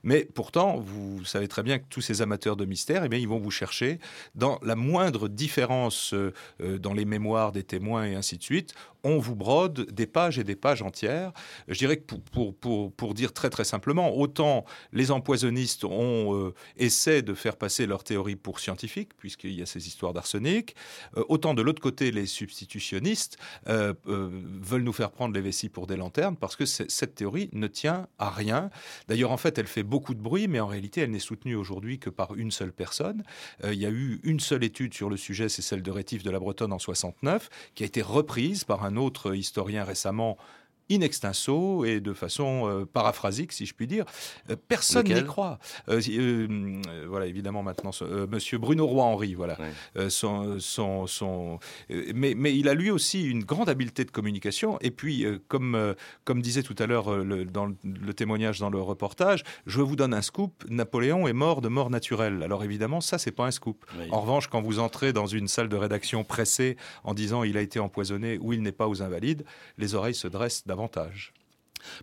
Mais 0.03 0.27
pourtant, 0.33 0.77
vous 0.77 1.25
savez 1.25 1.47
très 1.47 1.63
bien 1.63 1.79
que 1.79 1.85
tous 1.89 2.01
ces 2.01 2.21
amateurs 2.21 2.55
de 2.55 2.65
mystère, 2.65 3.03
eh 3.03 3.09
bien, 3.09 3.19
ils 3.19 3.27
vont 3.27 3.39
vous 3.39 3.51
chercher 3.51 3.99
dans 4.35 4.59
la 4.63 4.75
moindre 4.75 5.27
différence 5.27 6.13
euh, 6.13 6.33
euh, 6.61 6.77
dans 6.77 6.93
les 6.93 7.05
mémoires 7.05 7.51
des 7.51 7.63
témoins 7.63 8.05
et 8.05 8.15
ainsi 8.15 8.37
de 8.37 8.43
suite 8.43 8.73
on 9.03 9.19
vous 9.19 9.35
brode 9.35 9.91
des 9.91 10.07
pages 10.07 10.39
et 10.39 10.43
des 10.43 10.55
pages 10.55 10.81
entières. 10.81 11.33
Je 11.67 11.77
dirais 11.77 11.97
que 11.97 12.15
pour, 12.15 12.55
pour, 12.55 12.91
pour, 12.93 13.13
dire 13.13 13.33
très 13.33 13.49
très 13.49 13.65
simplement, 13.65 14.15
autant 14.15 14.65
les 14.93 15.11
empoisonnistes 15.11 15.83
ont 15.83 16.35
euh, 16.35 16.53
essaient 16.77 17.21
de 17.21 17.33
faire 17.33 17.57
passer 17.57 17.85
leur 17.85 18.03
théorie 18.03 18.35
pour 18.35 18.59
scientifique, 18.59 18.82
puisqu'il 19.17 19.53
y 19.53 19.61
a 19.61 19.65
ces 19.65 19.87
histoires 19.87 20.13
d'arsenic, 20.13 20.75
euh, 21.17 21.23
autant 21.29 21.53
de 21.53 21.61
l'autre 21.61 21.81
côté, 21.81 22.11
les 22.11 22.25
substitutionnistes 22.25 23.37
euh, 23.67 23.93
veulent 24.05 24.83
nous 24.83 24.93
faire 24.93 25.11
prendre 25.11 25.33
les 25.33 25.41
vessies 25.41 25.69
pour 25.69 25.87
des 25.87 25.95
lanternes, 25.95 26.35
parce 26.35 26.55
que 26.55 26.65
cette 26.65 27.15
théorie 27.15 27.49
ne 27.53 27.67
tient 27.67 28.07
à 28.19 28.29
rien. 28.29 28.69
D'ailleurs, 29.07 29.31
en 29.31 29.37
fait, 29.37 29.57
elle 29.57 29.67
fait 29.67 29.83
beaucoup 29.83 30.13
de 30.13 30.21
bruit, 30.21 30.47
mais 30.47 30.59
en 30.59 30.67
réalité, 30.67 31.01
elle 31.01 31.11
n'est 31.11 31.19
soutenue 31.19 31.55
aujourd'hui 31.55 31.99
que 31.99 32.09
par 32.09 32.35
une 32.35 32.51
seule 32.51 32.73
personne. 32.73 33.23
il 33.63 33.73
y 33.73 33.85
a 33.85 33.89
eu 33.89 34.19
une 34.23 34.39
seule 34.39 34.63
étude 34.63 34.93
sur 34.93 35.09
le 35.09 35.17
sujet, 35.17 35.49
c'est 35.49 35.61
celle 35.61 35.81
de 35.81 35.91
Rétif 35.91 36.23
de 36.23 36.31
la 36.31 36.39
Bretonne 36.39 36.73
en 36.73 36.79
69, 36.79 37.49
qui 37.75 37.83
a 37.83 37.85
été 37.85 38.01
reprise 38.01 38.63
par 38.63 38.83
un 38.83 38.95
autre 38.95 39.35
historien 39.35 39.83
récemment 39.83 40.37
in 40.93 41.01
extenso 41.01 41.85
et 41.85 41.99
de 41.99 42.13
façon 42.13 42.87
paraphrasique, 42.93 43.51
si 43.51 43.65
je 43.65 43.73
puis 43.73 43.87
dire. 43.87 44.05
personne 44.67 45.07
n'y 45.07 45.23
croit. 45.23 45.59
voilà, 45.87 47.25
évidemment, 47.25 47.63
maintenant, 47.63 47.91
Monsieur 48.29 48.57
Bruno 48.57 48.85
Roy-Henri, 48.85 49.33
voilà. 49.33 49.57
son, 50.09 50.59
son, 50.59 51.59
mais, 52.13 52.33
mais 52.35 52.55
il 52.55 52.67
a 52.69 52.73
lui 52.73 52.91
aussi 52.91 53.23
une 53.23 53.43
grande 53.43 53.69
habileté 53.69 54.05
de 54.05 54.11
communication. 54.11 54.77
Et 54.81 54.91
puis, 54.91 55.25
comme, 55.47 55.95
comme 56.23 56.41
disait 56.41 56.63
tout 56.63 56.75
à 56.79 56.85
l'heure 56.85 57.23
dans 57.25 57.67
le 57.83 58.13
témoignage 58.13 58.59
dans 58.59 58.69
le 58.69 58.81
reportage, 58.81 59.43
je 59.65 59.81
vous 59.81 59.95
donne 59.95 60.13
un 60.13 60.21
scoop, 60.21 60.63
Napoléon 60.69 61.27
est 61.27 61.33
mort 61.33 61.61
de 61.61 61.67
mort 61.67 61.89
naturelle. 61.89 62.43
Alors 62.43 62.63
évidemment, 62.63 63.01
ça, 63.01 63.17
c'est 63.17 63.31
pas 63.31 63.45
un 63.45 63.51
scoop. 63.51 63.85
En 64.11 64.21
revanche, 64.21 64.47
quand 64.47 64.61
vous 64.61 64.79
entrez 64.79 65.13
dans 65.13 65.27
une 65.27 65.47
salle 65.47 65.69
de 65.69 65.75
rédaction 65.75 66.23
pressée 66.23 66.77
en 67.03 67.13
disant 67.13 67.43
il 67.43 67.57
a 67.57 67.61
été 67.61 67.79
empoisonné 67.79 68.37
ou 68.39 68.53
il 68.53 68.61
n'est 68.61 68.71
pas 68.71 68.87
aux 68.87 69.01
invalides, 69.01 69.43
les 69.77 69.95
oreilles 69.95 70.15
se 70.15 70.27
dressent 70.27 70.65
davantage. 70.87 71.31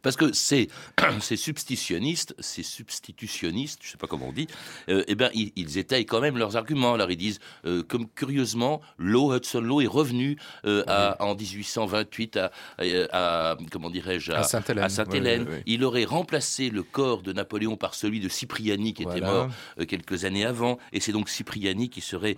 Parce 0.03 0.17
que 0.17 0.33
ces, 0.33 0.69
ces 1.21 1.37
substitutionnistes, 1.37 2.35
ces 2.39 2.63
substitutionnistes, 2.63 3.81
je 3.83 3.89
ne 3.89 3.93
sais 3.93 3.99
pas 3.99 4.07
comment 4.07 4.29
on 4.29 4.33
dit, 4.33 4.47
euh, 4.89 5.05
eh 5.07 5.15
ben, 5.15 5.31
ils, 5.35 5.79
étayent 5.79 6.07
quand 6.07 6.21
même 6.21 6.39
leurs 6.39 6.57
arguments. 6.57 6.95
Alors 6.95 7.11
ils 7.11 7.17
disent, 7.17 7.39
euh, 7.65 7.83
comme 7.83 8.09
curieusement, 8.09 8.81
Hudson 8.99 9.61
Law 9.61 9.81
est 9.81 9.87
revenu 9.87 10.37
euh, 10.65 10.85
en 11.21 11.35
1828 11.35 12.39
à, 13.13 13.57
comment 13.71 13.91
dirais-je, 13.91 14.33
à, 14.33 14.43
Sainte-Hélène. 14.89 15.47
il 15.67 15.85
aurait 15.85 16.05
remplacé 16.05 16.71
le 16.71 16.83
corps 16.83 17.23
de 17.23 17.33
Napoléon 17.33 17.77
par 17.77 17.95
celui 17.95 18.21
de 18.21 18.29
Cipriani 18.29 18.95
qui 18.95 19.03
était 19.03 19.21
mort 19.21 19.49
quelques 19.89 20.25
années 20.25 20.45
avant, 20.45 20.79
et 20.93 21.01
c'est 21.01 21.13
donc 21.13 21.29
Cipriani 21.29 21.91
qui 21.91 22.01
serait 22.01 22.37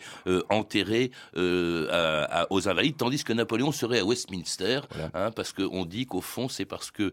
enterré 0.51 1.11
aux 1.35 2.69
Invalides, 2.69 2.97
tandis 2.97 3.25
que 3.25 3.33
Napoléon 3.33 3.73
serait 3.73 4.01
à 4.01 4.05
Westminster, 4.05 4.81
hein, 5.15 5.31
parce 5.31 5.53
qu'on 5.53 5.85
dit 5.85 6.07
qu'au 6.07 6.21
fond 6.21 6.49
c'est 6.49 6.65
parce 6.65 6.91
que 6.91 7.13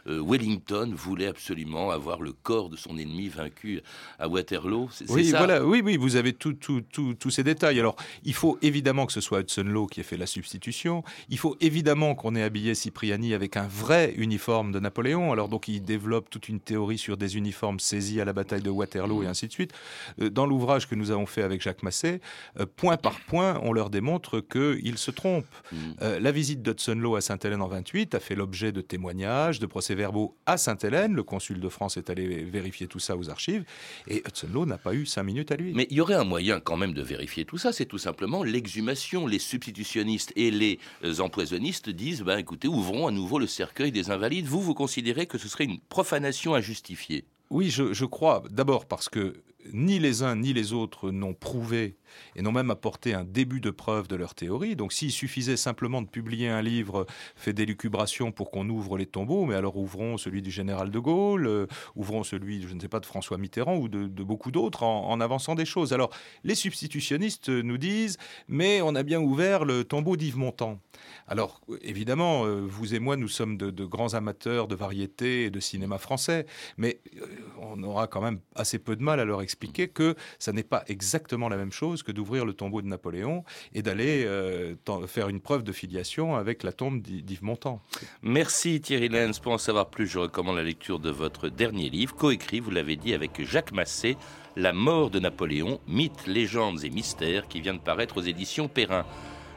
Wellington 0.05 0.91
voulait 0.95 1.27
absolument 1.27 1.91
avoir 1.91 2.21
le 2.21 2.33
corps 2.33 2.69
de 2.69 2.75
son 2.75 2.97
ennemi 2.97 3.29
vaincu 3.29 3.81
à 4.19 4.27
Waterloo. 4.27 4.89
oui, 5.09 5.31
voilà, 5.31 5.65
oui, 5.65 5.81
oui, 5.83 5.97
vous 5.97 6.15
avez 6.15 6.33
tous 6.33 7.29
ces 7.29 7.43
détails. 7.43 7.79
Alors, 7.79 7.95
il 8.23 8.33
faut 8.33 8.57
évidemment 8.61 9.05
que 9.05 9.13
ce 9.13 9.21
soit 9.21 9.41
Hudson 9.41 9.63
Law 9.63 9.87
qui 9.87 9.99
ait 9.99 10.03
fait 10.03 10.17
la 10.17 10.25
substitution. 10.25 11.03
Il 11.29 11.37
faut 11.37 11.55
évidemment 11.59 12.15
qu'on 12.15 12.35
ait 12.35 12.43
habillé 12.43 12.75
Cipriani 12.75 13.33
avec 13.33 13.57
un 13.57 13.67
vrai 13.67 14.13
uniforme 14.17 14.71
de 14.71 14.79
Napoléon. 14.79 15.31
Alors, 15.31 15.49
donc, 15.49 15.67
il 15.67 15.81
développe 15.81 16.29
toute 16.29 16.49
une 16.49 16.59
théorie 16.59 16.97
sur 16.97 17.17
des 17.17 17.37
uniformes 17.37 17.79
saisis 17.79 18.21
à 18.21 18.25
la 18.25 18.33
bataille 18.33 18.61
de 18.61 18.69
Waterloo 18.69 19.23
et 19.23 19.27
ainsi 19.27 19.47
de 19.47 19.51
suite. 19.51 19.73
Euh, 20.21 20.29
dans 20.29 20.45
l'ouvrage 20.45 20.87
que 20.87 20.95
nous 20.95 21.11
avons 21.11 21.25
fait 21.25 21.43
avec 21.43 21.61
Jacques 21.61 21.83
Massé, 21.83 22.21
euh, 22.59 22.65
point 22.75 22.97
par 22.97 23.19
point, 23.21 23.59
on 23.63 23.73
leur 23.73 23.89
démontre 23.89 24.39
qu'ils 24.39 24.97
se 24.97 25.11
trompent. 25.11 25.45
Mm. 25.71 25.77
la 26.19 26.31
visite 26.31 26.61
d'Hudson 26.61 26.95
Law 26.95 27.15
à 27.15 27.21
Sainte-Hélène 27.21 27.61
en 27.61 27.67
28 27.67 28.15
a 28.15 28.19
fait 28.19 28.35
l'objet 28.35 28.71
de 28.71 28.81
témoignages, 28.81 29.59
de 29.59 29.65
procès-verbaux 29.91 30.35
à 30.45 30.57
Sainte-Hélène. 30.57 31.13
Le 31.13 31.23
consul 31.23 31.59
de 31.59 31.69
France 31.69 31.97
est 31.97 32.09
allé 32.09 32.43
vérifier 32.43 32.87
tout 32.87 32.99
ça 32.99 33.17
aux 33.17 33.29
archives. 33.29 33.65
Et 34.07 34.23
Hudson 34.25 34.47
Law 34.51 34.65
n'a 34.65 34.77
pas 34.77 34.93
eu 34.93 35.05
cinq 35.05 35.23
minutes 35.23 35.51
à 35.51 35.55
lui. 35.55 35.73
Mais 35.73 35.87
il 35.89 35.97
y 35.97 36.01
aurait 36.01 36.15
un 36.15 36.23
moyen 36.23 36.59
quand 36.59 36.77
même 36.77 36.93
de 36.93 37.01
vérifier 37.01 37.45
tout 37.45 37.57
ça. 37.57 37.73
C'est 37.73 37.85
tout 37.85 37.97
simplement 37.97 38.43
l'exhumation. 38.43 39.27
Les 39.27 39.39
substitutionnistes 39.39 40.31
et 40.35 40.51
les 40.51 40.79
euh, 41.03 41.19
empoisonnistes 41.19 41.89
disent 41.89 42.21
ben, 42.21 42.37
écoutez, 42.37 42.67
ouvrons 42.67 43.07
à 43.07 43.11
nouveau 43.11 43.39
le 43.39 43.47
cercueil 43.47 43.91
des 43.91 44.09
invalides. 44.11 44.45
Vous, 44.45 44.61
vous 44.61 44.73
considérez 44.73 45.25
que 45.25 45.37
ce 45.37 45.47
serait 45.47 45.65
une 45.65 45.79
profanation 45.79 46.55
injustifiée? 46.55 47.25
Oui, 47.49 47.69
je, 47.69 47.93
je 47.93 48.05
crois. 48.05 48.43
D'abord 48.49 48.85
parce 48.85 49.09
que 49.09 49.43
ni 49.73 49.99
les 49.99 50.23
uns 50.23 50.37
ni 50.37 50.53
les 50.53 50.73
autres 50.73 51.11
n'ont 51.11 51.33
prouvé 51.33 51.97
et 52.35 52.41
n'ont 52.41 52.51
même 52.51 52.71
apporté 52.71 53.13
un 53.13 53.23
début 53.23 53.59
de 53.59 53.71
preuve 53.71 54.07
de 54.07 54.15
leur 54.15 54.35
théorie. 54.35 54.75
Donc 54.75 54.93
s'il 54.93 55.11
suffisait 55.11 55.57
simplement 55.57 56.01
de 56.01 56.07
publier 56.07 56.49
un 56.49 56.61
livre 56.61 57.05
fait 57.35 57.53
d'élucubration 57.53 58.31
pour 58.31 58.51
qu'on 58.51 58.69
ouvre 58.69 58.97
les 58.97 59.05
tombeaux, 59.05 59.45
mais 59.45 59.55
alors 59.55 59.77
ouvrons 59.77 60.17
celui 60.17 60.41
du 60.41 60.51
général 60.51 60.91
de 60.91 60.99
Gaulle, 60.99 61.47
euh, 61.47 61.67
ouvrons 61.95 62.23
celui, 62.23 62.61
je 62.67 62.73
ne 62.73 62.79
sais 62.79 62.87
pas, 62.87 62.99
de 62.99 63.05
François 63.05 63.37
Mitterrand 63.37 63.77
ou 63.77 63.87
de, 63.87 64.07
beaucoup 64.23 64.51
d'autres 64.51 64.83
en, 64.83 65.19
avançant 65.19 65.55
des 65.55 65.65
choses. 65.65 65.93
Alors 65.93 66.11
les 66.43 66.55
substitutionnistes 66.55 67.49
nous 67.49 67.77
disent, 67.77 68.17
mais 68.47 68.81
on 68.81 68.95
a 68.95 69.03
bien 69.03 69.19
ouvert 69.19 69.65
le 69.65 69.83
tombeau 69.83 70.15
d'Yves 70.15 70.37
Montand. 70.37 70.79
Alors 71.27 71.61
évidemment, 71.81 72.45
euh, 72.45 72.61
vous 72.65 72.93
et 72.93 72.99
moi, 72.99 73.15
nous 73.15 73.27
sommes 73.27 73.57
de, 73.57 73.85
grands 73.85 74.13
amateurs 74.13 74.67
de 74.67 74.75
variété 74.75 75.45
et 75.45 75.49
de 75.49 75.59
cinéma 75.59 75.97
français, 75.97 76.45
mais 76.77 76.99
euh, 77.17 77.25
on 77.59 77.81
aura 77.83 78.07
quand 78.07 78.21
même 78.21 78.39
assez 78.55 78.79
peu 78.79 78.95
de 78.95 79.03
mal 79.03 79.19
à 79.19 79.25
leur 79.25 79.41
expliquer 79.41 79.87
que 79.87 80.15
ça 80.39 80.51
n'est 80.51 80.63
pas 80.63 80.83
exactement 80.87 81.49
la 81.49 81.57
même 81.57 81.71
chose 81.71 82.00
que 82.03 82.11
d'ouvrir 82.11 82.45
le 82.45 82.53
tombeau 82.53 82.81
de 82.81 82.87
Napoléon 82.87 83.43
et 83.73 83.81
d'aller 83.81 84.23
euh, 84.25 84.75
faire 85.07 85.29
une 85.29 85.39
preuve 85.39 85.63
de 85.63 85.71
filiation 85.71 86.35
avec 86.35 86.63
la 86.63 86.71
tombe 86.71 87.01
d'Yves 87.01 87.43
Montand. 87.43 87.81
Merci 88.21 88.81
Thierry 88.81 89.09
Lenz. 89.09 89.39
Pour 89.39 89.53
en 89.53 89.57
savoir 89.57 89.89
plus, 89.89 90.07
je 90.07 90.19
recommande 90.19 90.57
la 90.57 90.63
lecture 90.63 90.99
de 90.99 91.09
votre 91.09 91.49
dernier 91.49 91.89
livre, 91.89 92.15
coécrit, 92.15 92.59
vous 92.59 92.71
l'avez 92.71 92.95
dit, 92.95 93.13
avec 93.13 93.43
Jacques 93.45 93.71
Massé, 93.71 94.17
La 94.55 94.73
mort 94.73 95.09
de 95.09 95.19
Napoléon, 95.19 95.79
mythes, 95.87 96.27
légendes 96.27 96.83
et 96.83 96.89
mystères, 96.89 97.47
qui 97.47 97.61
vient 97.61 97.73
de 97.73 97.79
paraître 97.79 98.17
aux 98.17 98.21
éditions 98.21 98.67
Perrin. 98.67 99.05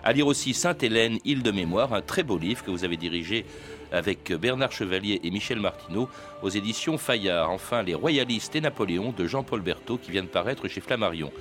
À 0.03 0.13
lire 0.13 0.27
aussi 0.27 0.53
Sainte-Hélène, 0.53 1.19
île 1.25 1.43
de 1.43 1.51
mémoire, 1.51 1.95
un 1.95 2.03
très 2.03 2.23
beau 2.23 2.37
livre 2.37 2.63
que 2.63 2.71
vous 2.71 2.85
avez 2.85 2.99
dirigé 2.99 3.47
avec 3.91 4.33
Bernard 4.33 4.73
Chevalier 4.73 5.21
et 5.23 5.31
Michel 5.31 5.61
Martineau 5.61 6.09
aux 6.43 6.51
éditions 6.51 6.99
Fayard. 6.99 7.51
Enfin, 7.51 7.83
Les 7.83 7.95
Royalistes 7.95 8.55
et 8.55 8.61
Napoléon 8.61 9.15
de 9.17 9.27
Jean-Paul 9.27 9.63
Berthaud 9.63 9.99
qui 9.99 10.11
vient 10.11 10.23
de 10.23 10.29
paraître 10.29 10.69
chez 10.69 10.81
Flammarion. 10.81 11.33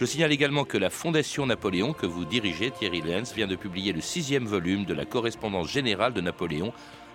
Je 0.00 0.06
signale 0.06 0.32
également 0.32 0.64
que 0.64 0.76
la 0.76 0.90
Fondation 0.90 1.46
Napoléon, 1.46 1.92
que 1.92 2.04
vous 2.04 2.24
dirigez, 2.24 2.72
Thierry 2.72 3.00
Lenz, 3.00 3.32
vient 3.32 3.46
de 3.46 3.54
publier 3.54 3.92
le 3.92 4.00
sixième 4.00 4.44
volume 4.44 4.84
de 4.84 4.92
la 4.92 5.04
correspondance 5.04 5.70
générale 5.70 6.12
de 6.12 6.20
Napoléon, 6.20 6.72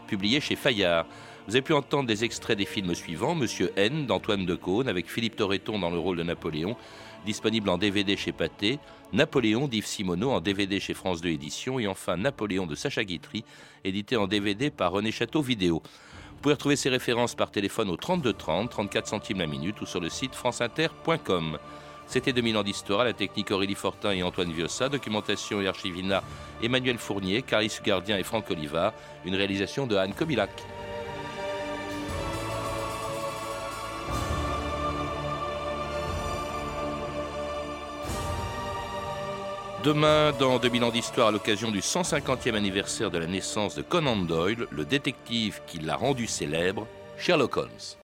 publié 0.08 0.40
chez 0.40 0.56
Fayard. 0.56 1.06
Vous 1.46 1.56
avez 1.56 1.62
pu 1.62 1.74
entendre 1.74 2.08
des 2.08 2.24
extraits 2.24 2.58
des 2.58 2.66
films 2.66 2.96
suivants 2.96 3.36
Monsieur 3.36 3.74
N 3.76 4.06
d'Antoine 4.06 4.46
Decaune 4.46 4.88
avec 4.88 5.10
Philippe 5.10 5.36
Torreton 5.36 5.78
dans 5.78 5.90
le 5.90 6.00
rôle 6.00 6.16
de 6.16 6.24
Napoléon, 6.24 6.78
disponible 7.26 7.70
en 7.70 7.78
DVD 7.78 8.16
chez 8.16 8.32
Pathé, 8.32 8.80
Napoléon 9.12 9.68
d'Yves 9.68 9.86
Simoneau 9.86 10.32
en 10.32 10.40
DVD 10.40 10.80
chez 10.80 10.94
France 10.94 11.20
2 11.20 11.30
Éditions 11.30 11.80
et 11.80 11.88
enfin 11.88 12.16
Napoléon 12.16 12.66
de 12.66 12.76
Sacha 12.76 13.04
Guitry, 13.04 13.44
édité 13.84 14.16
en 14.16 14.28
DVD 14.28 14.70
par 14.70 14.94
René 14.94 15.12
Château 15.12 15.42
Vidéo. 15.42 15.82
Vous 16.32 16.42
pouvez 16.42 16.54
retrouver 16.54 16.78
ces 16.78 16.90
références 16.90 17.36
par 17.36 17.52
téléphone 17.52 17.90
au 17.90 17.98
32 17.98 18.32
30, 18.32 18.70
34 18.70 19.06
centimes 19.06 19.40
la 19.40 19.48
minute 19.48 19.82
ou 19.82 19.86
sur 19.86 20.00
le 20.00 20.08
site 20.08 20.34
franceinter.com. 20.34 21.58
C'était 22.10 22.34
2000 22.34 22.58
ans 22.58 22.64
d'histoire, 22.64 23.04
la 23.04 23.14
technique 23.14 23.52
Aurélie 23.52 23.76
Fortin 23.76 24.12
et 24.14 24.24
Antoine 24.24 24.52
Viossa, 24.52 24.90
documentation 24.90 25.62
et 25.62 25.68
archivina 25.68 26.24
Emmanuel 26.64 26.98
Fournier, 26.98 27.44
Caris 27.44 27.78
Gardien 27.86 28.18
et 28.18 28.24
Franck 28.24 28.50
Oliva, 28.50 28.96
une 29.26 29.36
réalisation 29.36 29.86
de 29.86 29.96
Anne 29.96 30.16
Kobilac. 30.16 30.50
Demain, 39.84 40.32
dans 40.40 40.58
2000 40.58 40.84
ans 40.86 40.90
d'histoire, 40.90 41.28
à 41.28 41.32
l'occasion 41.32 41.70
du 41.70 41.82
150e 41.82 42.56
anniversaire 42.56 43.12
de 43.12 43.20
la 43.20 43.28
naissance 43.28 43.76
de 43.76 43.84
Conan 43.84 44.18
Doyle, 44.18 44.66
le 44.72 44.84
détective 44.84 45.62
qui 45.68 45.78
l'a 45.78 45.96
rendu 45.96 46.26
célèbre, 46.26 46.88
Sherlock 47.20 47.56
Holmes. 47.58 47.98